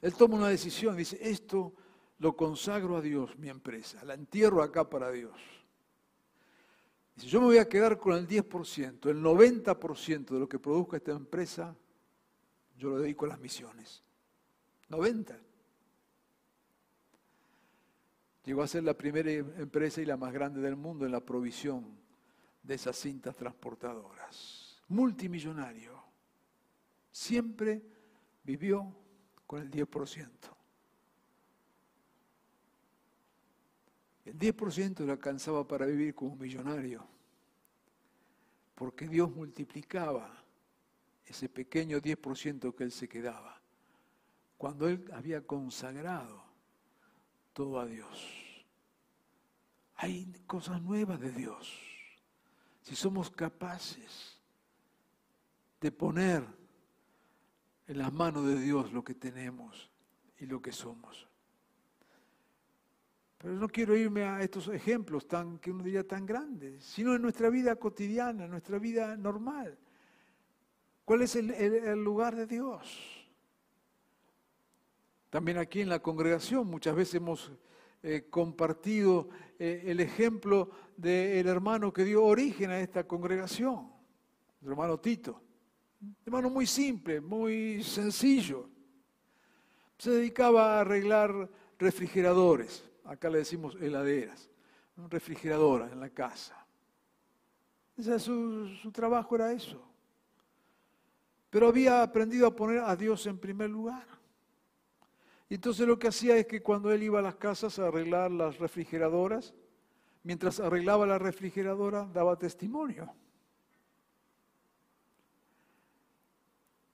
Él 0.01 0.15
toma 0.15 0.37
una 0.37 0.49
decisión, 0.49 0.97
dice, 0.97 1.19
esto 1.21 1.73
lo 2.19 2.37
consagro 2.37 2.97
a 2.97 3.01
Dios, 3.01 3.37
mi 3.39 3.49
empresa, 3.49 4.05
la 4.05 4.15
entierro 4.15 4.63
acá 4.63 4.89
para 4.89 5.11
Dios. 5.11 5.39
Dice, 7.15 7.29
yo 7.29 7.41
me 7.41 7.47
voy 7.47 7.59
a 7.59 7.69
quedar 7.69 7.99
con 7.99 8.15
el 8.15 8.27
10%, 8.27 9.09
el 9.09 9.23
90% 9.23 10.27
de 10.27 10.41
lo 10.41 10.49
que 10.49 10.59
produzca 10.59 10.97
esta 10.97 11.13
empresa, 11.13 11.77
yo 12.77 12.91
lo 12.91 12.99
dedico 13.01 13.25
a 13.25 13.29
las 13.29 13.41
misiones. 13.41 14.03
90. 14.89 15.39
Llegó 18.45 18.63
a 18.63 18.69
ser 18.69 18.85
la 18.85 18.95
primera 18.95 19.31
empresa 19.31 20.01
y 20.01 20.07
la 20.07 20.17
más 20.17 20.33
grande 20.33 20.61
del 20.61 20.77
mundo 20.77 21.05
en 21.05 21.13
la 21.13 21.21
provisión 21.21 21.99
de 22.63 22.75
esas 22.75 22.97
cintas 22.97 23.37
transportadoras. 23.37 24.81
Multimillonario 24.89 26.03
siempre 27.11 27.83
vivió 28.45 28.95
con 29.47 29.61
el 29.61 29.71
10%. 29.71 30.58
El 34.29 34.39
10% 34.39 35.07
le 35.07 35.13
alcanzaba 35.13 35.67
para 35.67 35.87
vivir 35.87 36.15
como 36.15 36.37
millonario, 36.37 37.03
porque 38.75 39.09
Dios 39.09 39.35
multiplicaba 39.35 40.45
ese 41.25 41.49
pequeño 41.49 41.99
10% 41.99 42.75
que 42.75 42.85
él 42.85 42.93
se 42.93 43.09
quedaba, 43.09 43.59
cuando 44.59 44.87
él 44.87 45.11
había 45.15 45.47
consagrado 45.47 46.43
todo 47.55 47.81
a 47.81 47.87
Dios. 47.87 48.65
Hay 49.95 50.31
cosas 50.47 50.83
nuevas 50.83 51.19
de 51.21 51.33
Dios. 51.33 51.81
Si 52.83 52.95
somos 52.95 53.31
capaces 53.31 54.39
de 55.81 55.91
poner 55.91 56.45
en 57.87 57.97
las 57.97 58.13
manos 58.13 58.45
de 58.45 58.61
Dios 58.61 58.93
lo 58.93 59.03
que 59.03 59.15
tenemos 59.15 59.91
y 60.39 60.45
lo 60.45 60.61
que 60.61 60.73
somos. 60.73 61.28
Pero 63.39 63.55
no 63.55 63.69
quiero 63.69 63.97
irme 63.97 64.25
a 64.25 64.43
estos 64.43 64.69
ejemplos 64.69 65.27
tan, 65.29 65.59
que 65.59 65.71
uno 65.71 65.85
diría 65.85 66.07
tan 66.07 66.27
grandes, 66.27 66.85
sino 66.85 67.15
en 67.15 67.23
nuestra 67.23 67.51
vida 67.51 67.77
cotidiana, 67.77 68.45
en 68.45 68.51
nuestra 68.51 68.79
vida 68.79 69.17
normal. 69.17 69.79
¿Cuál 71.05 71.23
es 71.23 71.37
el 71.37 72.03
lugar 72.03 72.37
de 72.37 72.47
Dios? 72.47 73.19
También 75.31 75.59
aquí 75.59 75.83
en 75.83 75.89
la 75.89 76.01
congregación 76.01 76.67
muchas 76.67 76.97
veces 76.97 77.17
hemos 77.17 77.53
eh, 78.03 78.27
compartido 78.31 79.29
eh, 79.59 79.83
el 79.87 80.01
ejemplo 80.01 80.71
del 80.97 81.47
hermano 81.47 81.93
que 81.93 82.05
dio 82.05 82.25
origen 82.25 82.71
a 82.71 82.81
esta 82.81 83.07
congregación, 83.07 83.93
el 84.63 84.69
hermano 84.69 84.99
Tito. 84.99 85.43
Un 86.01 86.17
hermano 86.25 86.49
muy 86.49 86.67
simple, 86.67 87.21
muy 87.21 87.83
sencillo. 87.83 88.71
Se 89.99 90.13
dedicaba 90.13 90.77
a 90.77 90.81
arreglar 90.81 91.51
refrigeradores, 91.79 92.89
acá 93.09 93.31
le 93.31 93.39
decimos 93.39 93.77
heladeras, 93.81 94.51
refrigeradoras 95.09 95.91
en 95.93 96.01
la 96.01 96.11
casa. 96.11 96.67
su, 97.97 98.69
su 98.83 98.93
trabajo 98.93 99.35
era 99.35 99.53
eso. 99.53 99.83
Pero 101.51 101.69
había 101.69 102.03
aprendido 102.03 102.47
a 102.47 102.55
poner 102.55 102.81
a 102.81 102.95
Dios 102.95 103.27
en 103.27 103.39
primer 103.39 103.71
lugar. 103.71 104.07
Y 105.49 105.55
entonces 105.55 105.87
lo 105.87 105.99
que 105.99 106.09
hacía 106.09 106.37
es 106.37 106.47
que 106.47 106.61
cuando 106.61 106.93
él 106.93 107.03
iba 107.03 107.21
a 107.21 107.23
las 107.23 107.37
casas 107.37 107.79
a 107.79 107.89
arreglar 107.89 108.31
las 108.31 108.59
refrigeradoras, 108.59 109.55
mientras 110.23 110.61
arreglaba 110.61 111.07
la 111.07 111.19
refrigeradora, 111.19 112.05
daba 112.13 112.39
testimonio. 112.39 113.11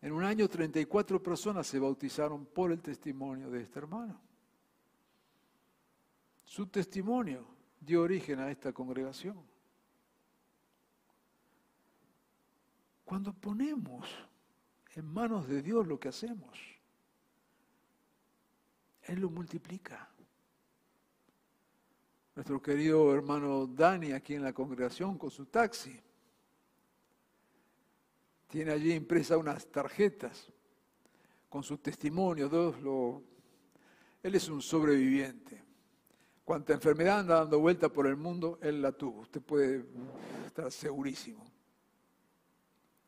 En 0.01 0.13
un 0.13 0.23
año 0.23 0.49
34 0.49 1.21
personas 1.21 1.67
se 1.67 1.81
bautizaron 1.81 2.47
por 2.47 2.71
el 2.71 2.81
testimonio 2.81 3.51
de 3.51 3.63
este 3.63 3.81
hermano. 3.81 4.21
Su 6.55 6.69
testimonio 6.69 7.45
dio 7.81 8.03
origen 8.03 8.39
a 8.39 8.49
esta 8.49 8.73
congregación. 8.73 9.37
Cuando 13.05 13.33
ponemos 13.33 14.09
en 14.95 15.05
manos 15.05 15.49
de 15.49 15.63
Dios 15.63 15.85
lo 15.85 15.99
que 15.99 16.11
hacemos, 16.11 16.57
él 19.03 19.19
lo 19.19 19.31
multiplica. 19.31 20.09
Nuestro 22.37 22.63
querido 22.63 23.13
hermano 23.13 23.67
Dani 23.67 24.13
aquí 24.13 24.35
en 24.35 24.45
la 24.45 24.53
congregación 24.53 25.19
con 25.19 25.33
su 25.33 25.47
taxi. 25.47 26.01
Tiene 28.47 28.71
allí 28.71 28.93
impresa 28.93 29.37
unas 29.37 29.67
tarjetas 29.67 30.53
con 31.49 31.65
su 31.65 31.79
testimonio. 31.79 32.49
lo... 32.81 33.25
Él 34.23 34.37
es 34.37 34.49
un 34.49 34.63
sobreviviente. 34.63 35.64
Cuanta 36.45 36.75
enfermedad 36.75 37.21
anda 37.21 37.37
dando 37.37 37.59
vuelta 37.59 37.89
por 37.89 38.07
el 38.07 38.17
mundo, 38.17 38.59
él 38.61 38.83
la 38.83 38.93
tuvo. 38.93 39.21
Usted 39.21 39.41
puede 39.41 39.85
estar 40.47 40.71
segurísimo. 40.71 41.43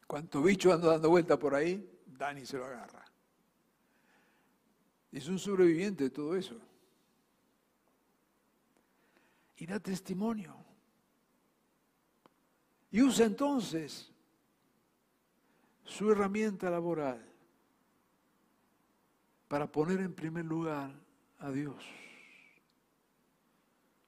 Cuanto 0.07 0.43
bicho 0.43 0.73
anda 0.73 0.89
dando 0.89 1.11
vuelta 1.11 1.39
por 1.39 1.55
ahí, 1.55 2.01
Dani 2.07 2.47
se 2.47 2.57
lo 2.57 2.65
agarra. 2.65 3.05
Es 5.13 5.29
un 5.29 5.39
sobreviviente 5.39 6.05
de 6.05 6.11
todo 6.11 6.35
eso. 6.35 6.57
Y 9.59 9.67
da 9.67 9.81
testimonio. 9.81 10.55
Y 12.91 13.03
usa 13.03 13.27
entonces 13.27 14.11
su 15.85 16.11
herramienta 16.11 16.71
laboral 16.71 17.23
para 19.49 19.71
poner 19.71 20.01
en 20.01 20.15
primer 20.15 20.45
lugar 20.45 20.91
a 21.39 21.51
Dios. 21.51 21.85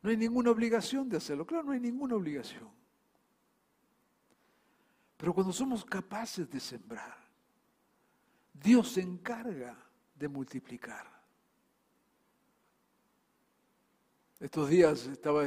No 0.09 0.13
hay 0.13 0.17
ninguna 0.17 0.51
obligación 0.51 1.07
de 1.07 1.19
hacerlo, 1.19 1.45
claro, 1.47 1.65
no 1.65 1.73
hay 1.73 1.81
ninguna 1.81 2.15
obligación. 2.15 2.67
Pero 5.19 5.35
cuando 5.35 5.53
somos 5.53 5.85
capaces 5.85 6.49
de 6.49 6.59
sembrar, 6.59 7.15
Dios 8.55 8.93
se 8.93 9.03
encarga 9.03 9.77
de 10.15 10.29
multiplicar. 10.29 11.07
Estos 14.41 14.71
días 14.71 15.05
estaba 15.09 15.45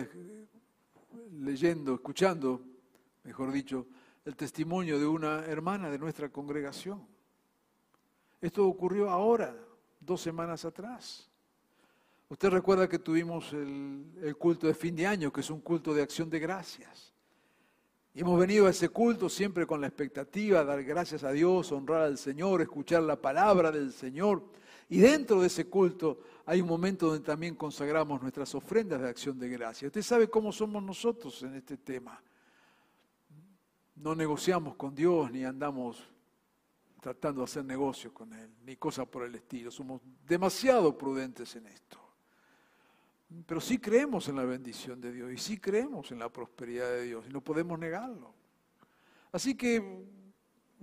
leyendo, 1.31 1.95
escuchando, 1.95 2.63
mejor 3.23 3.51
dicho, 3.51 3.87
el 4.25 4.35
testimonio 4.35 4.99
de 4.99 5.07
una 5.07 5.43
hermana 5.43 5.89
de 5.89 5.97
nuestra 5.97 6.29
congregación. 6.29 7.07
Esto 8.39 8.67
ocurrió 8.67 9.09
ahora, 9.09 9.57
dos 9.99 10.21
semanas 10.21 10.65
atrás. 10.65 11.30
Usted 12.31 12.49
recuerda 12.49 12.87
que 12.87 12.97
tuvimos 12.97 13.51
el, 13.51 14.37
culto 14.39 14.65
de 14.65 14.73
fin 14.73 14.95
de 14.95 15.05
año, 15.05 15.33
que 15.33 15.41
es 15.41 15.49
un 15.49 15.59
culto 15.59 15.93
de 15.93 16.01
acción 16.01 16.29
de 16.29 16.39
gracias. 16.39 17.11
Y 18.13 18.21
hemos 18.21 18.39
venido 18.39 18.67
a 18.67 18.69
ese 18.69 18.87
culto 18.87 19.27
siempre 19.27 19.67
con 19.67 19.81
la 19.81 19.87
expectativa 19.87 20.59
de 20.59 20.65
dar 20.65 20.81
gracias 20.81 21.25
a 21.25 21.31
Dios, 21.33 21.73
honrar 21.73 22.03
al 22.03 22.17
Señor, 22.17 22.61
escuchar 22.61 23.03
la 23.03 23.17
palabra 23.17 23.69
del 23.69 23.91
Señor. 23.91 24.45
Y 24.87 24.99
dentro 24.99 25.41
de 25.41 25.47
ese 25.47 25.67
culto 25.67 26.21
hay 26.45 26.61
un 26.61 26.69
momento 26.69 27.07
donde 27.07 27.25
también 27.25 27.53
consagramos 27.53 28.21
nuestras 28.21 28.55
ofrendas 28.55 29.01
de 29.01 29.09
acción 29.09 29.37
de 29.37 29.49
gracia. 29.49 29.87
Usted 29.87 30.01
sabe 30.01 30.29
cómo 30.29 30.53
somos 30.53 30.81
nosotros 30.81 31.43
en 31.43 31.55
este 31.55 31.75
tema. 31.75 32.23
No 33.95 34.15
negociamos 34.15 34.77
con 34.77 34.95
Dios 34.95 35.29
ni 35.33 35.43
andamos 35.43 36.01
tratando 37.01 37.41
de 37.41 37.45
hacer 37.45 37.65
negocios 37.65 38.13
con 38.13 38.31
Él, 38.31 38.49
ni 38.63 38.77
cosas 38.77 39.05
por 39.05 39.23
el 39.23 39.35
estilo. 39.35 39.69
Somos 39.69 39.99
demasiado 40.25 40.97
prudentes 40.97 41.57
en 41.57 41.67
esto. 41.67 42.00
Pero 43.45 43.61
sí 43.61 43.77
creemos 43.77 44.27
en 44.27 44.35
la 44.35 44.43
bendición 44.43 44.99
de 44.99 45.11
Dios 45.11 45.31
y 45.31 45.37
sí 45.37 45.57
creemos 45.57 46.11
en 46.11 46.19
la 46.19 46.29
prosperidad 46.29 46.89
de 46.89 47.03
Dios 47.03 47.25
y 47.29 47.31
no 47.31 47.41
podemos 47.41 47.79
negarlo. 47.79 48.33
Así 49.31 49.55
que 49.55 50.05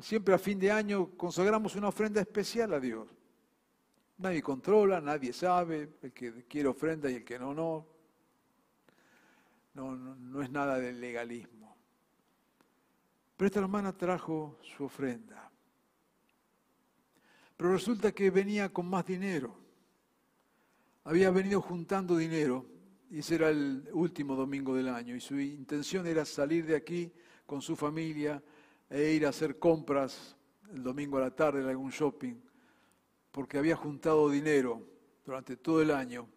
siempre 0.01 0.35
a 0.35 0.39
fin 0.39 0.59
de 0.59 0.71
año 0.71 1.11
consagramos 1.17 1.77
una 1.77 1.89
ofrenda 1.89 2.21
especial 2.21 2.73
a 2.73 2.81
Dios. 2.81 3.09
Nadie 4.17 4.43
controla, 4.43 5.01
nadie 5.01 5.33
sabe, 5.33 5.97
el 6.03 6.13
que 6.13 6.45
quiere 6.45 6.69
ofrenda 6.69 7.11
y 7.11 7.17
el 7.17 7.25
que 7.25 7.39
no, 7.39 7.55
no. 7.55 7.87
No, 9.75 9.95
no, 9.95 10.43
es 10.43 10.51
nada 10.51 10.79
del 10.79 11.01
legalismo. 11.01 11.77
Pero 13.37 13.47
esta 13.47 13.61
hermana 13.61 13.97
trajo 13.97 14.59
su 14.77 14.85
ofrenda. 14.85 15.49
Pero 17.57 17.73
resulta 17.73 18.11
que 18.11 18.31
venía 18.31 18.73
con 18.73 18.89
más 18.89 19.07
dinero. 19.07 19.68
Había 21.09 21.31
venido 21.31 21.63
juntando 21.63 22.19
dinero 22.19 22.67
y 23.11 23.21
ese 23.21 23.37
era 23.37 23.49
el 23.49 23.89
último 23.95 24.37
domingo 24.37 24.75
del 24.75 24.91
año 24.91 25.17
y 25.17 25.21
su 25.21 25.41
intención 25.41 26.07
era 26.07 26.27
salir 26.27 26.67
de 26.67 26.77
aquí 26.77 27.11
con 27.47 27.63
su 27.63 27.77
familia 27.77 28.43
e 28.91 29.13
ir 29.13 29.25
a 29.25 29.31
hacer 29.31 29.59
compras 29.59 30.37
el 30.71 30.83
domingo 30.83 31.17
a 31.17 31.23
la 31.23 31.31
tarde 31.31 31.63
en 31.63 31.69
algún 31.71 31.89
shopping 31.89 32.35
porque 33.31 33.57
había 33.57 33.75
juntado 33.75 34.29
dinero 34.29 34.83
durante 35.25 35.57
todo 35.57 35.81
el 35.81 35.93
año 35.93 36.29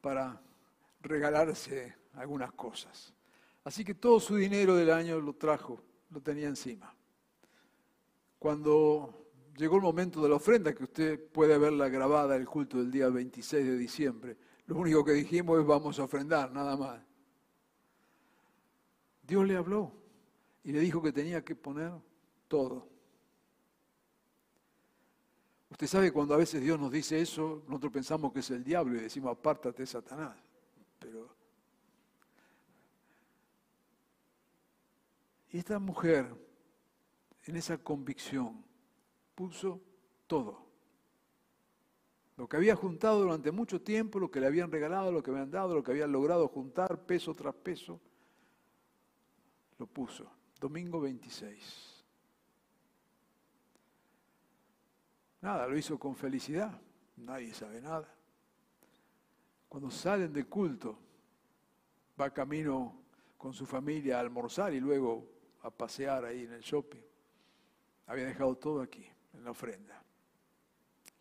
para 0.00 0.40
regalarse 1.02 1.94
algunas 2.14 2.52
cosas. 2.52 3.12
Así 3.64 3.84
que 3.84 3.92
todo 3.92 4.18
su 4.18 4.36
dinero 4.36 4.76
del 4.76 4.92
año 4.92 5.20
lo 5.20 5.34
trajo, 5.34 5.78
lo 6.08 6.22
tenía 6.22 6.48
encima. 6.48 6.90
Cuando 8.38 9.25
llegó 9.56 9.76
el 9.76 9.82
momento 9.82 10.22
de 10.22 10.28
la 10.28 10.36
ofrenda, 10.36 10.74
que 10.74 10.84
usted 10.84 11.28
puede 11.30 11.56
verla 11.58 11.88
grabada 11.88 12.36
el 12.36 12.46
culto 12.46 12.78
del 12.78 12.90
día 12.90 13.08
26 13.08 13.64
de 13.64 13.76
diciembre, 13.76 14.36
lo 14.66 14.76
único 14.76 15.04
que 15.04 15.12
dijimos 15.12 15.60
es 15.60 15.66
vamos 15.66 15.98
a 15.98 16.04
ofrendar, 16.04 16.52
nada 16.52 16.76
más. 16.76 17.00
Dios 19.22 19.46
le 19.46 19.56
habló 19.56 19.92
y 20.64 20.72
le 20.72 20.80
dijo 20.80 21.02
que 21.02 21.12
tenía 21.12 21.44
que 21.44 21.54
poner 21.54 21.92
todo. 22.48 22.88
Usted 25.70 25.86
sabe 25.86 26.12
cuando 26.12 26.34
a 26.34 26.38
veces 26.38 26.62
Dios 26.62 26.78
nos 26.78 26.90
dice 26.90 27.20
eso, 27.20 27.62
nosotros 27.66 27.92
pensamos 27.92 28.32
que 28.32 28.40
es 28.40 28.50
el 28.50 28.64
diablo 28.64 28.96
y 28.96 29.02
decimos 29.02 29.32
apártate 29.32 29.84
Satanás. 29.86 30.36
Pero 30.98 31.34
y 35.50 35.58
esta 35.58 35.78
mujer 35.78 36.34
en 37.44 37.56
esa 37.56 37.78
convicción 37.78 38.65
puso 39.36 39.80
todo. 40.26 40.66
Lo 42.36 42.48
que 42.48 42.56
había 42.56 42.74
juntado 42.74 43.20
durante 43.20 43.52
mucho 43.52 43.80
tiempo, 43.80 44.18
lo 44.18 44.30
que 44.30 44.40
le 44.40 44.46
habían 44.46 44.72
regalado, 44.72 45.12
lo 45.12 45.22
que 45.22 45.30
habían 45.30 45.50
dado, 45.50 45.74
lo 45.74 45.82
que 45.84 45.92
habían 45.92 46.10
logrado 46.10 46.48
juntar 46.48 47.06
peso 47.06 47.34
tras 47.34 47.54
peso, 47.54 48.00
lo 49.78 49.86
puso. 49.86 50.28
Domingo 50.58 51.00
26. 51.00 52.04
Nada, 55.42 55.66
lo 55.66 55.78
hizo 55.78 55.98
con 55.98 56.16
felicidad. 56.16 56.80
Nadie 57.16 57.54
sabe 57.54 57.80
nada. 57.80 58.12
Cuando 59.68 59.90
salen 59.90 60.32
del 60.32 60.46
culto, 60.46 60.98
va 62.20 62.30
camino 62.30 63.02
con 63.36 63.52
su 63.52 63.66
familia 63.66 64.16
a 64.16 64.20
almorzar 64.20 64.74
y 64.74 64.80
luego 64.80 65.28
a 65.62 65.70
pasear 65.70 66.24
ahí 66.24 66.44
en 66.44 66.52
el 66.52 66.62
shopping. 66.62 67.02
Había 68.06 68.26
dejado 68.26 68.56
todo 68.56 68.80
aquí, 68.80 69.06
en 69.36 69.44
la 69.44 69.50
ofrenda. 69.50 70.02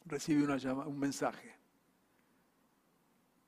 Recibe 0.05 0.43
una 0.43 0.55
un 0.85 0.99
mensaje. 0.99 1.53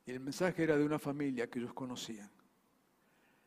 Y 0.05 0.11
el 0.11 0.19
mensaje 0.19 0.63
era 0.63 0.77
de 0.77 0.85
una 0.85 0.99
familia 0.99 1.49
que 1.49 1.59
ellos 1.59 1.73
conocían. 1.73 2.29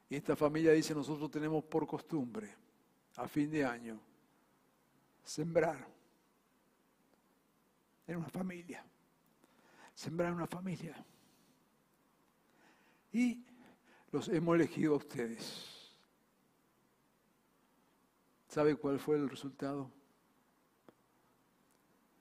Y 0.09 0.17
esta 0.17 0.37
familia 0.37 0.73
dice, 0.73 0.95
nosotros 0.95 1.31
tenemos 1.31 1.65
por 1.65 1.87
costumbre, 1.87 2.55
a 3.17 3.29
fin 3.29 3.51
de 3.51 3.65
año, 3.65 4.01
sembrar 5.23 5.87
en 8.07 8.17
una 8.17 8.29
familia. 8.29 8.85
Sembrar 9.95 10.31
en 10.31 10.35
una 10.35 10.47
familia. 10.47 11.05
Y 13.13 13.45
los 14.11 14.29
hemos 14.29 14.55
elegido 14.55 14.95
a 14.95 14.97
ustedes. 14.99 15.95
¿Sabe 18.49 18.75
cuál 18.75 18.99
fue 18.99 19.17
el 19.17 19.29
resultado? 19.29 19.91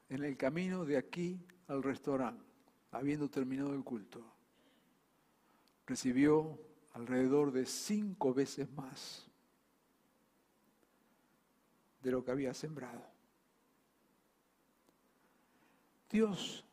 En 0.09 0.23
el 0.23 0.35
camino 0.37 0.85
de 0.85 0.97
aquí 0.97 1.39
al 1.67 1.83
restaurante, 1.83 2.43
habiendo 2.91 3.29
terminado 3.29 3.73
el 3.73 3.83
culto, 3.83 4.23
recibió 5.85 6.59
alrededor 6.93 7.51
de 7.51 7.65
cinco 7.65 8.33
veces 8.33 8.71
más 8.71 9.27
de 12.01 12.11
lo 12.11 12.23
que 12.23 12.31
había 12.31 12.53
sembrado. 12.53 13.05
Dios 16.09 16.65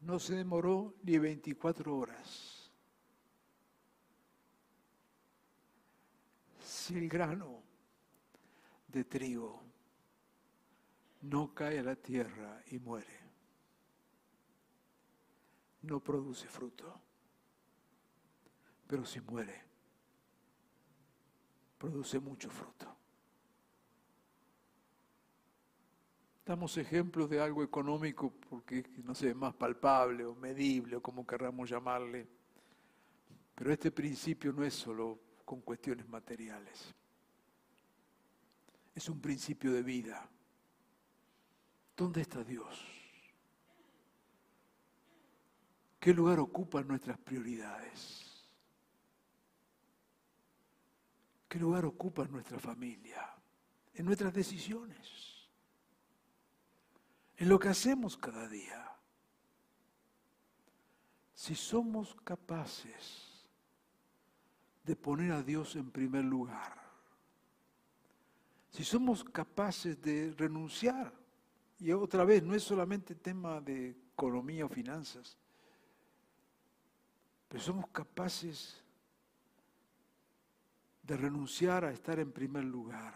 no 0.00 0.18
se 0.18 0.34
demoró 0.34 0.94
ni 1.02 1.18
24 1.18 1.96
horas. 1.96 2.70
Si 6.60 6.96
el 6.96 7.08
grano 7.08 7.62
de 8.88 9.04
trigo 9.04 9.62
no 11.22 11.54
cae 11.54 11.78
a 11.78 11.82
la 11.82 11.96
tierra 11.96 12.62
y 12.70 12.78
muere, 12.78 13.20
no 15.82 16.00
produce 16.00 16.46
fruto. 16.46 17.00
Pero 18.86 19.04
si 19.04 19.20
muere, 19.20 19.62
produce 21.78 22.18
mucho 22.18 22.50
fruto. 22.50 22.96
Damos 26.44 26.76
ejemplos 26.76 27.30
de 27.30 27.40
algo 27.40 27.62
económico 27.62 28.32
porque, 28.50 28.84
no 29.04 29.14
sé, 29.14 29.32
más 29.34 29.54
palpable 29.54 30.24
o 30.24 30.34
medible 30.34 30.96
o 30.96 31.02
como 31.02 31.24
querramos 31.24 31.70
llamarle. 31.70 32.26
Pero 33.54 33.72
este 33.72 33.92
principio 33.92 34.52
no 34.52 34.64
es 34.64 34.74
solo 34.74 35.20
con 35.44 35.60
cuestiones 35.60 36.08
materiales. 36.08 36.92
Es 38.92 39.08
un 39.08 39.20
principio 39.20 39.72
de 39.72 39.82
vida. 39.82 40.28
¿Dónde 42.00 42.22
está 42.22 42.42
Dios? 42.42 42.82
¿Qué 45.98 46.14
lugar 46.14 46.40
ocupan 46.40 46.88
nuestras 46.88 47.18
prioridades? 47.18 48.42
¿Qué 51.46 51.58
lugar 51.58 51.84
ocupa 51.84 52.22
en 52.22 52.32
nuestra 52.32 52.58
familia? 52.58 53.20
En 53.92 54.06
nuestras 54.06 54.32
decisiones. 54.32 55.46
En 57.36 57.50
lo 57.50 57.58
que 57.58 57.68
hacemos 57.68 58.16
cada 58.16 58.48
día. 58.48 58.96
Si 61.34 61.54
somos 61.54 62.16
capaces 62.24 63.46
de 64.84 64.96
poner 64.96 65.32
a 65.32 65.42
Dios 65.42 65.76
en 65.76 65.90
primer 65.90 66.24
lugar, 66.24 66.80
si 68.70 68.84
somos 68.84 69.22
capaces 69.22 70.00
de 70.00 70.32
renunciar, 70.38 71.19
y 71.80 71.92
otra 71.92 72.24
vez 72.24 72.42
no 72.42 72.54
es 72.54 72.62
solamente 72.62 73.14
tema 73.14 73.60
de 73.60 73.90
economía 74.12 74.66
o 74.66 74.68
finanzas, 74.68 75.36
pero 77.48 77.62
somos 77.62 77.88
capaces 77.88 78.82
de 81.02 81.16
renunciar 81.16 81.84
a 81.86 81.90
estar 81.90 82.20
en 82.20 82.30
primer 82.30 82.64
lugar. 82.64 83.14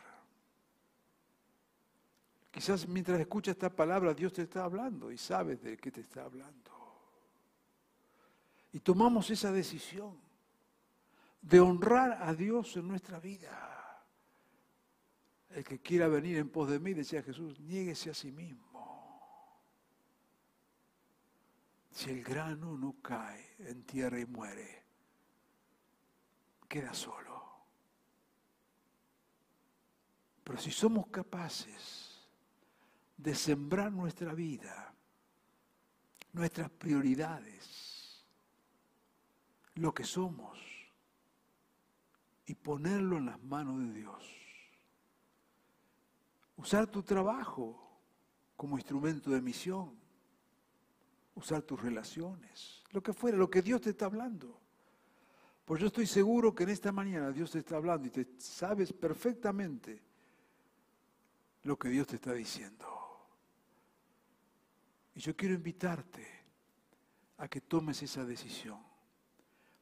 Quizás 2.50 2.88
mientras 2.88 3.20
escuchas 3.20 3.52
esta 3.52 3.68
palabra 3.68 4.14
Dios 4.14 4.32
te 4.32 4.42
está 4.42 4.64
hablando 4.64 5.12
y 5.12 5.18
sabes 5.18 5.62
de 5.62 5.76
qué 5.76 5.90
te 5.90 6.00
está 6.00 6.24
hablando. 6.24 6.70
Y 8.72 8.80
tomamos 8.80 9.28
esa 9.30 9.52
decisión 9.52 10.18
de 11.42 11.60
honrar 11.60 12.22
a 12.22 12.32
Dios 12.34 12.76
en 12.76 12.88
nuestra 12.88 13.20
vida. 13.20 13.73
El 15.54 15.62
que 15.62 15.78
quiera 15.78 16.08
venir 16.08 16.36
en 16.38 16.48
pos 16.48 16.68
de 16.68 16.80
mí, 16.80 16.94
decía 16.94 17.22
Jesús, 17.22 17.60
niéguese 17.60 18.10
a 18.10 18.14
sí 18.14 18.32
mismo. 18.32 19.62
Si 21.92 22.10
el 22.10 22.24
grano 22.24 22.76
no 22.76 22.96
cae 23.00 23.54
en 23.60 23.84
tierra 23.84 24.18
y 24.18 24.26
muere, 24.26 24.82
queda 26.68 26.92
solo. 26.92 27.40
Pero 30.42 30.58
si 30.58 30.72
somos 30.72 31.06
capaces 31.06 32.28
de 33.16 33.32
sembrar 33.36 33.92
nuestra 33.92 34.34
vida, 34.34 34.92
nuestras 36.32 36.68
prioridades, 36.68 38.26
lo 39.76 39.94
que 39.94 40.02
somos, 40.02 40.58
y 42.44 42.54
ponerlo 42.56 43.18
en 43.18 43.26
las 43.26 43.40
manos 43.40 43.78
de 43.78 43.92
Dios, 43.92 44.43
usar 46.56 46.86
tu 46.86 47.02
trabajo 47.02 47.84
como 48.56 48.76
instrumento 48.76 49.30
de 49.30 49.40
misión, 49.40 49.98
usar 51.34 51.62
tus 51.62 51.80
relaciones, 51.80 52.82
lo 52.90 53.02
que 53.02 53.12
fuera, 53.12 53.36
lo 53.36 53.50
que 53.50 53.62
Dios 53.62 53.80
te 53.80 53.90
está 53.90 54.06
hablando. 54.06 54.60
Pues 55.64 55.80
yo 55.80 55.86
estoy 55.86 56.06
seguro 56.06 56.54
que 56.54 56.64
en 56.64 56.70
esta 56.70 56.92
mañana 56.92 57.32
Dios 57.32 57.50
te 57.50 57.58
está 57.58 57.76
hablando 57.76 58.06
y 58.06 58.10
te 58.10 58.28
sabes 58.38 58.92
perfectamente 58.92 60.02
lo 61.62 61.78
que 61.78 61.88
Dios 61.88 62.06
te 62.06 62.16
está 62.16 62.32
diciendo. 62.32 62.86
Y 65.14 65.20
yo 65.20 65.34
quiero 65.34 65.54
invitarte 65.54 66.26
a 67.38 67.48
que 67.48 67.60
tomes 67.60 68.02
esa 68.02 68.24
decisión, 68.24 68.78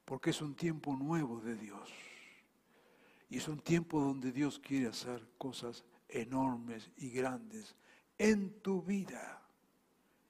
porque 0.05 0.31
es 0.31 0.41
un 0.41 0.55
tiempo 0.55 0.95
nuevo 0.97 1.41
de 1.41 1.57
Dios. 1.57 1.91
Y 3.29 3.39
es 3.39 3.49
un 3.49 3.61
tiempo 3.61 4.01
donde 4.01 4.31
Dios 4.31 4.59
quiere 4.59 4.89
hacer 4.89 5.27
cosas 5.39 5.85
enormes 6.13 6.91
y 6.97 7.11
grandes 7.11 7.75
en 8.19 8.61
tu 8.61 8.83
vida, 8.83 9.43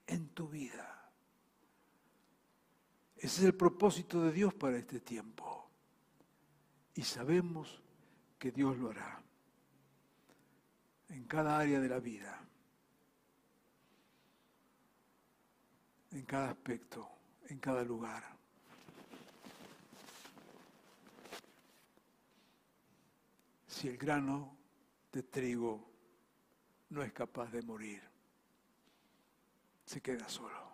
en 0.06 0.28
tu 0.28 0.48
vida. 0.48 1.10
Ese 3.16 3.40
es 3.40 3.46
el 3.46 3.54
propósito 3.54 4.22
de 4.22 4.32
Dios 4.32 4.54
para 4.54 4.78
este 4.78 5.00
tiempo. 5.00 5.68
Y 6.94 7.02
sabemos 7.02 7.80
que 8.38 8.50
Dios 8.50 8.76
lo 8.78 8.90
hará 8.90 9.22
en 11.08 11.24
cada 11.24 11.58
área 11.58 11.78
de 11.78 11.88
la 11.88 12.00
vida, 12.00 12.40
en 16.10 16.24
cada 16.24 16.50
aspecto, 16.50 17.08
en 17.48 17.58
cada 17.58 17.84
lugar. 17.84 18.24
Si 23.68 23.88
el 23.88 23.96
grano 23.96 24.61
de 25.12 25.22
trigo 25.22 25.88
no 26.90 27.02
es 27.02 27.12
capaz 27.12 27.50
de 27.50 27.62
morir, 27.62 28.02
se 29.84 30.00
queda 30.00 30.28
solo. 30.28 30.72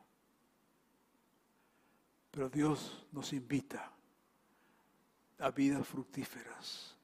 Pero 2.30 2.48
Dios 2.48 3.06
nos 3.12 3.32
invita 3.32 3.92
a 5.38 5.50
vidas 5.50 5.86
fructíferas. 5.86 6.96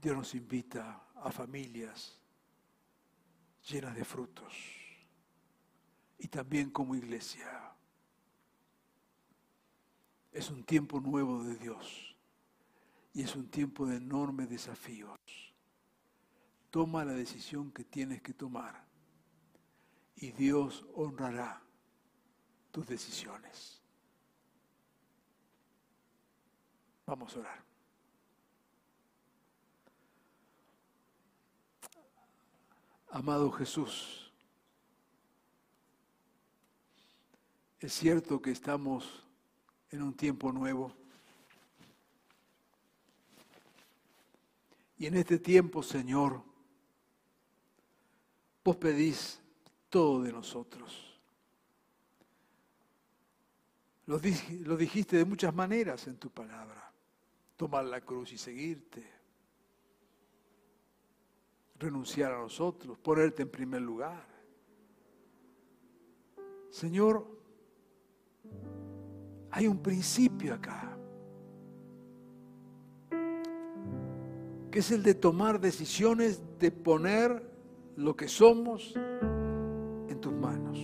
Dios 0.00 0.16
nos 0.16 0.34
invita 0.34 1.02
a 1.16 1.30
familias 1.30 2.18
llenas 3.68 3.94
de 3.94 4.04
frutos 4.04 4.54
y 6.18 6.28
también 6.28 6.70
como 6.70 6.94
iglesia. 6.94 7.72
Es 10.32 10.50
un 10.50 10.64
tiempo 10.64 11.00
nuevo 11.00 11.42
de 11.42 11.56
Dios 11.56 12.16
y 13.12 13.22
es 13.22 13.34
un 13.34 13.48
tiempo 13.48 13.86
de 13.86 13.96
enormes 13.96 14.48
desafíos. 14.48 15.18
Toma 16.78 17.04
la 17.04 17.12
decisión 17.12 17.72
que 17.72 17.82
tienes 17.82 18.22
que 18.22 18.32
tomar 18.32 18.86
y 20.14 20.30
Dios 20.30 20.86
honrará 20.94 21.60
tus 22.70 22.86
decisiones. 22.86 23.82
Vamos 27.04 27.34
a 27.34 27.40
orar. 27.40 27.64
Amado 33.10 33.50
Jesús, 33.50 34.30
Es 37.80 37.92
cierto 37.92 38.40
que 38.40 38.52
estamos 38.52 39.26
en 39.90 40.02
un 40.02 40.14
tiempo 40.14 40.52
nuevo. 40.52 40.94
Y 44.96 45.06
en 45.06 45.16
este 45.16 45.40
tiempo, 45.40 45.82
Señor, 45.82 46.47
vos 48.68 48.76
pedís 48.76 49.40
todo 49.88 50.22
de 50.22 50.30
nosotros. 50.30 51.18
Lo, 54.04 54.18
dijiste 54.18 55.16
de 55.16 55.24
muchas 55.24 55.54
maneras 55.54 56.06
en 56.06 56.18
tu 56.18 56.28
palabra. 56.28 56.92
Tomar 57.56 57.86
la 57.86 58.02
cruz 58.02 58.30
y 58.34 58.36
seguirte. 58.36 59.02
Renunciar 61.78 62.32
a 62.32 62.40
nosotros, 62.40 62.98
ponerte 62.98 63.40
en 63.42 63.48
primer 63.48 63.80
lugar. 63.80 64.26
Señor, 66.68 67.26
hay 69.50 69.66
un 69.66 69.82
principio 69.82 70.52
acá, 70.52 70.94
que 74.70 74.80
es 74.80 74.90
el 74.90 75.02
de 75.02 75.14
tomar 75.14 75.58
decisiones, 75.58 76.42
de 76.58 76.70
poner 76.70 77.57
lo 77.98 78.14
que 78.14 78.28
somos 78.28 78.94
en 78.94 80.20
tus 80.20 80.32
manos. 80.32 80.78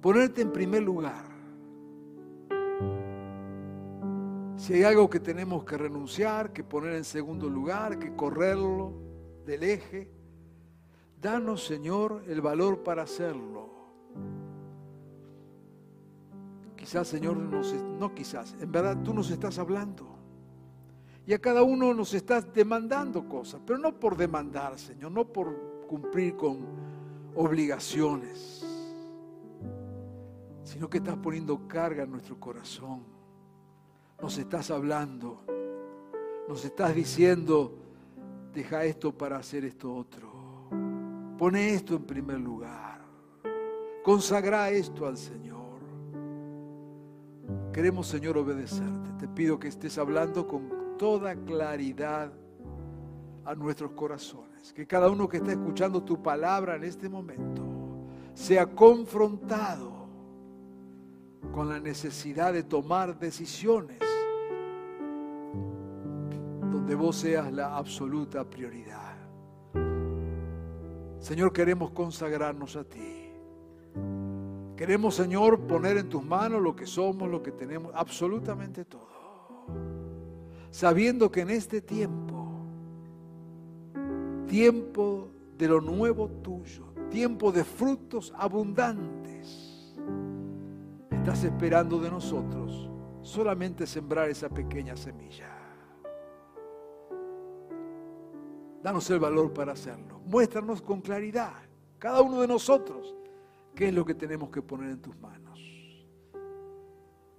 Ponerte 0.00 0.42
en 0.42 0.52
primer 0.52 0.82
lugar. 0.82 1.30
Si 4.56 4.74
hay 4.74 4.82
algo 4.82 5.08
que 5.08 5.20
tenemos 5.20 5.64
que 5.64 5.78
renunciar, 5.78 6.52
que 6.52 6.64
poner 6.64 6.94
en 6.94 7.04
segundo 7.04 7.48
lugar, 7.48 7.98
que 7.98 8.14
correrlo 8.14 8.92
del 9.46 9.62
eje, 9.62 10.10
danos, 11.20 11.64
Señor, 11.64 12.24
el 12.26 12.40
valor 12.40 12.82
para 12.82 13.02
hacerlo. 13.02 13.70
Quizás, 16.76 17.06
Señor, 17.06 17.36
no 17.36 18.14
quizás, 18.14 18.56
en 18.60 18.72
verdad 18.72 19.00
tú 19.04 19.14
nos 19.14 19.30
estás 19.30 19.60
hablando. 19.60 20.11
Y 21.26 21.32
a 21.32 21.38
cada 21.38 21.62
uno 21.62 21.94
nos 21.94 22.14
estás 22.14 22.52
demandando 22.52 23.28
cosas, 23.28 23.60
pero 23.64 23.78
no 23.78 23.98
por 23.98 24.16
demandar, 24.16 24.78
Señor, 24.78 25.12
no 25.12 25.24
por 25.24 25.86
cumplir 25.86 26.36
con 26.36 26.58
obligaciones, 27.36 28.64
sino 30.64 30.90
que 30.90 30.98
estás 30.98 31.16
poniendo 31.16 31.68
carga 31.68 32.02
en 32.02 32.10
nuestro 32.10 32.40
corazón. 32.40 33.04
Nos 34.20 34.36
estás 34.38 34.70
hablando, 34.70 35.44
nos 36.48 36.64
estás 36.64 36.94
diciendo, 36.94 37.72
deja 38.52 38.84
esto 38.84 39.16
para 39.16 39.36
hacer 39.36 39.64
esto 39.64 39.94
otro. 39.94 40.32
Pone 41.38 41.74
esto 41.74 41.94
en 41.96 42.04
primer 42.04 42.40
lugar. 42.40 43.00
Consagra 44.02 44.70
esto 44.70 45.06
al 45.06 45.16
Señor. 45.16 45.62
Queremos, 47.72 48.08
Señor, 48.08 48.38
obedecerte. 48.38 49.12
Te 49.18 49.28
pido 49.28 49.58
que 49.58 49.68
estés 49.68 49.98
hablando 49.98 50.46
con 50.46 50.81
toda 51.02 51.34
claridad 51.34 52.30
a 53.44 53.56
nuestros 53.56 53.90
corazones. 53.90 54.72
Que 54.72 54.86
cada 54.86 55.10
uno 55.10 55.28
que 55.28 55.38
está 55.38 55.50
escuchando 55.50 56.04
tu 56.04 56.22
palabra 56.22 56.76
en 56.76 56.84
este 56.84 57.08
momento 57.08 57.64
sea 58.34 58.66
confrontado 58.66 60.06
con 61.52 61.68
la 61.68 61.80
necesidad 61.80 62.52
de 62.52 62.62
tomar 62.62 63.18
decisiones 63.18 63.98
donde 66.70 66.94
vos 66.94 67.16
seas 67.16 67.52
la 67.52 67.76
absoluta 67.76 68.48
prioridad. 68.48 69.16
Señor, 71.18 71.52
queremos 71.52 71.90
consagrarnos 71.90 72.76
a 72.76 72.84
ti. 72.84 73.28
Queremos, 74.76 75.16
Señor, 75.16 75.66
poner 75.66 75.96
en 75.96 76.08
tus 76.08 76.22
manos 76.22 76.62
lo 76.62 76.76
que 76.76 76.86
somos, 76.86 77.28
lo 77.28 77.42
que 77.42 77.50
tenemos, 77.50 77.90
absolutamente 77.92 78.84
todo 78.84 80.01
sabiendo 80.72 81.30
que 81.30 81.42
en 81.42 81.50
este 81.50 81.82
tiempo, 81.82 82.48
tiempo 84.48 85.28
de 85.58 85.68
lo 85.68 85.80
nuevo 85.82 86.28
tuyo, 86.28 86.86
tiempo 87.10 87.52
de 87.52 87.62
frutos 87.62 88.32
abundantes, 88.36 89.94
estás 91.10 91.44
esperando 91.44 92.00
de 92.00 92.10
nosotros 92.10 92.90
solamente 93.20 93.86
sembrar 93.86 94.30
esa 94.30 94.48
pequeña 94.48 94.96
semilla. 94.96 95.50
Danos 98.82 99.08
el 99.10 99.20
valor 99.20 99.52
para 99.52 99.72
hacerlo. 99.72 100.20
Muéstranos 100.24 100.80
con 100.80 101.02
claridad, 101.02 101.52
cada 101.98 102.22
uno 102.22 102.40
de 102.40 102.48
nosotros, 102.48 103.14
qué 103.74 103.88
es 103.88 103.94
lo 103.94 104.06
que 104.06 104.14
tenemos 104.14 104.48
que 104.48 104.62
poner 104.62 104.90
en 104.90 105.02
tus 105.02 105.16
manos. 105.20 105.60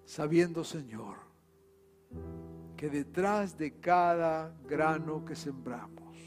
Sabiendo, 0.05 0.63
Señor, 0.63 1.32
que 2.83 2.89
detrás 2.89 3.57
de 3.57 3.79
cada 3.79 4.53
grano 4.67 5.23
que 5.23 5.37
sembramos 5.37 6.17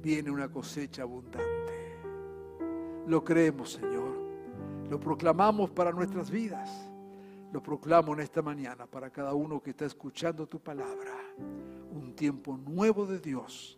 viene 0.00 0.30
una 0.30 0.48
cosecha 0.48 1.02
abundante. 1.02 1.98
Lo 3.08 3.24
creemos, 3.24 3.72
Señor. 3.72 4.16
Lo 4.88 5.00
proclamamos 5.00 5.70
para 5.70 5.90
nuestras 5.90 6.30
vidas. 6.30 6.70
Lo 7.50 7.60
proclamo 7.64 8.14
en 8.14 8.20
esta 8.20 8.42
mañana 8.42 8.86
para 8.86 9.10
cada 9.10 9.34
uno 9.34 9.60
que 9.60 9.70
está 9.70 9.86
escuchando 9.86 10.46
tu 10.46 10.60
palabra. 10.60 11.10
Un 11.90 12.14
tiempo 12.14 12.56
nuevo 12.56 13.06
de 13.06 13.18
Dios, 13.18 13.76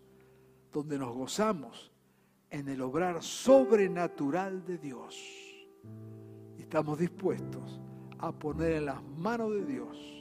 donde 0.70 0.98
nos 0.98 1.14
gozamos 1.14 1.90
en 2.50 2.68
el 2.68 2.82
obrar 2.82 3.22
sobrenatural 3.22 4.62
de 4.66 4.76
Dios. 4.76 5.16
Estamos 6.58 6.98
dispuestos 6.98 7.80
a 8.18 8.30
poner 8.30 8.72
en 8.72 8.84
las 8.84 9.02
manos 9.02 9.54
de 9.54 9.64
Dios 9.64 10.15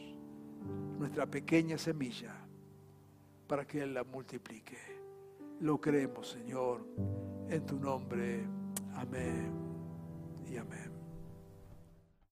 nuestra 0.98 1.26
pequeña 1.26 1.78
semilla 1.78 2.34
para 3.48 3.66
que 3.66 3.82
Él 3.82 3.94
la 3.94 4.04
multiplique. 4.04 4.78
Lo 5.62 5.80
creemos, 5.80 6.30
Señor, 6.30 6.86
en 7.50 7.66
tu 7.66 7.80
nombre. 7.80 8.46
Amén 8.96 9.52
y 10.50 10.58
amén. 10.58 10.95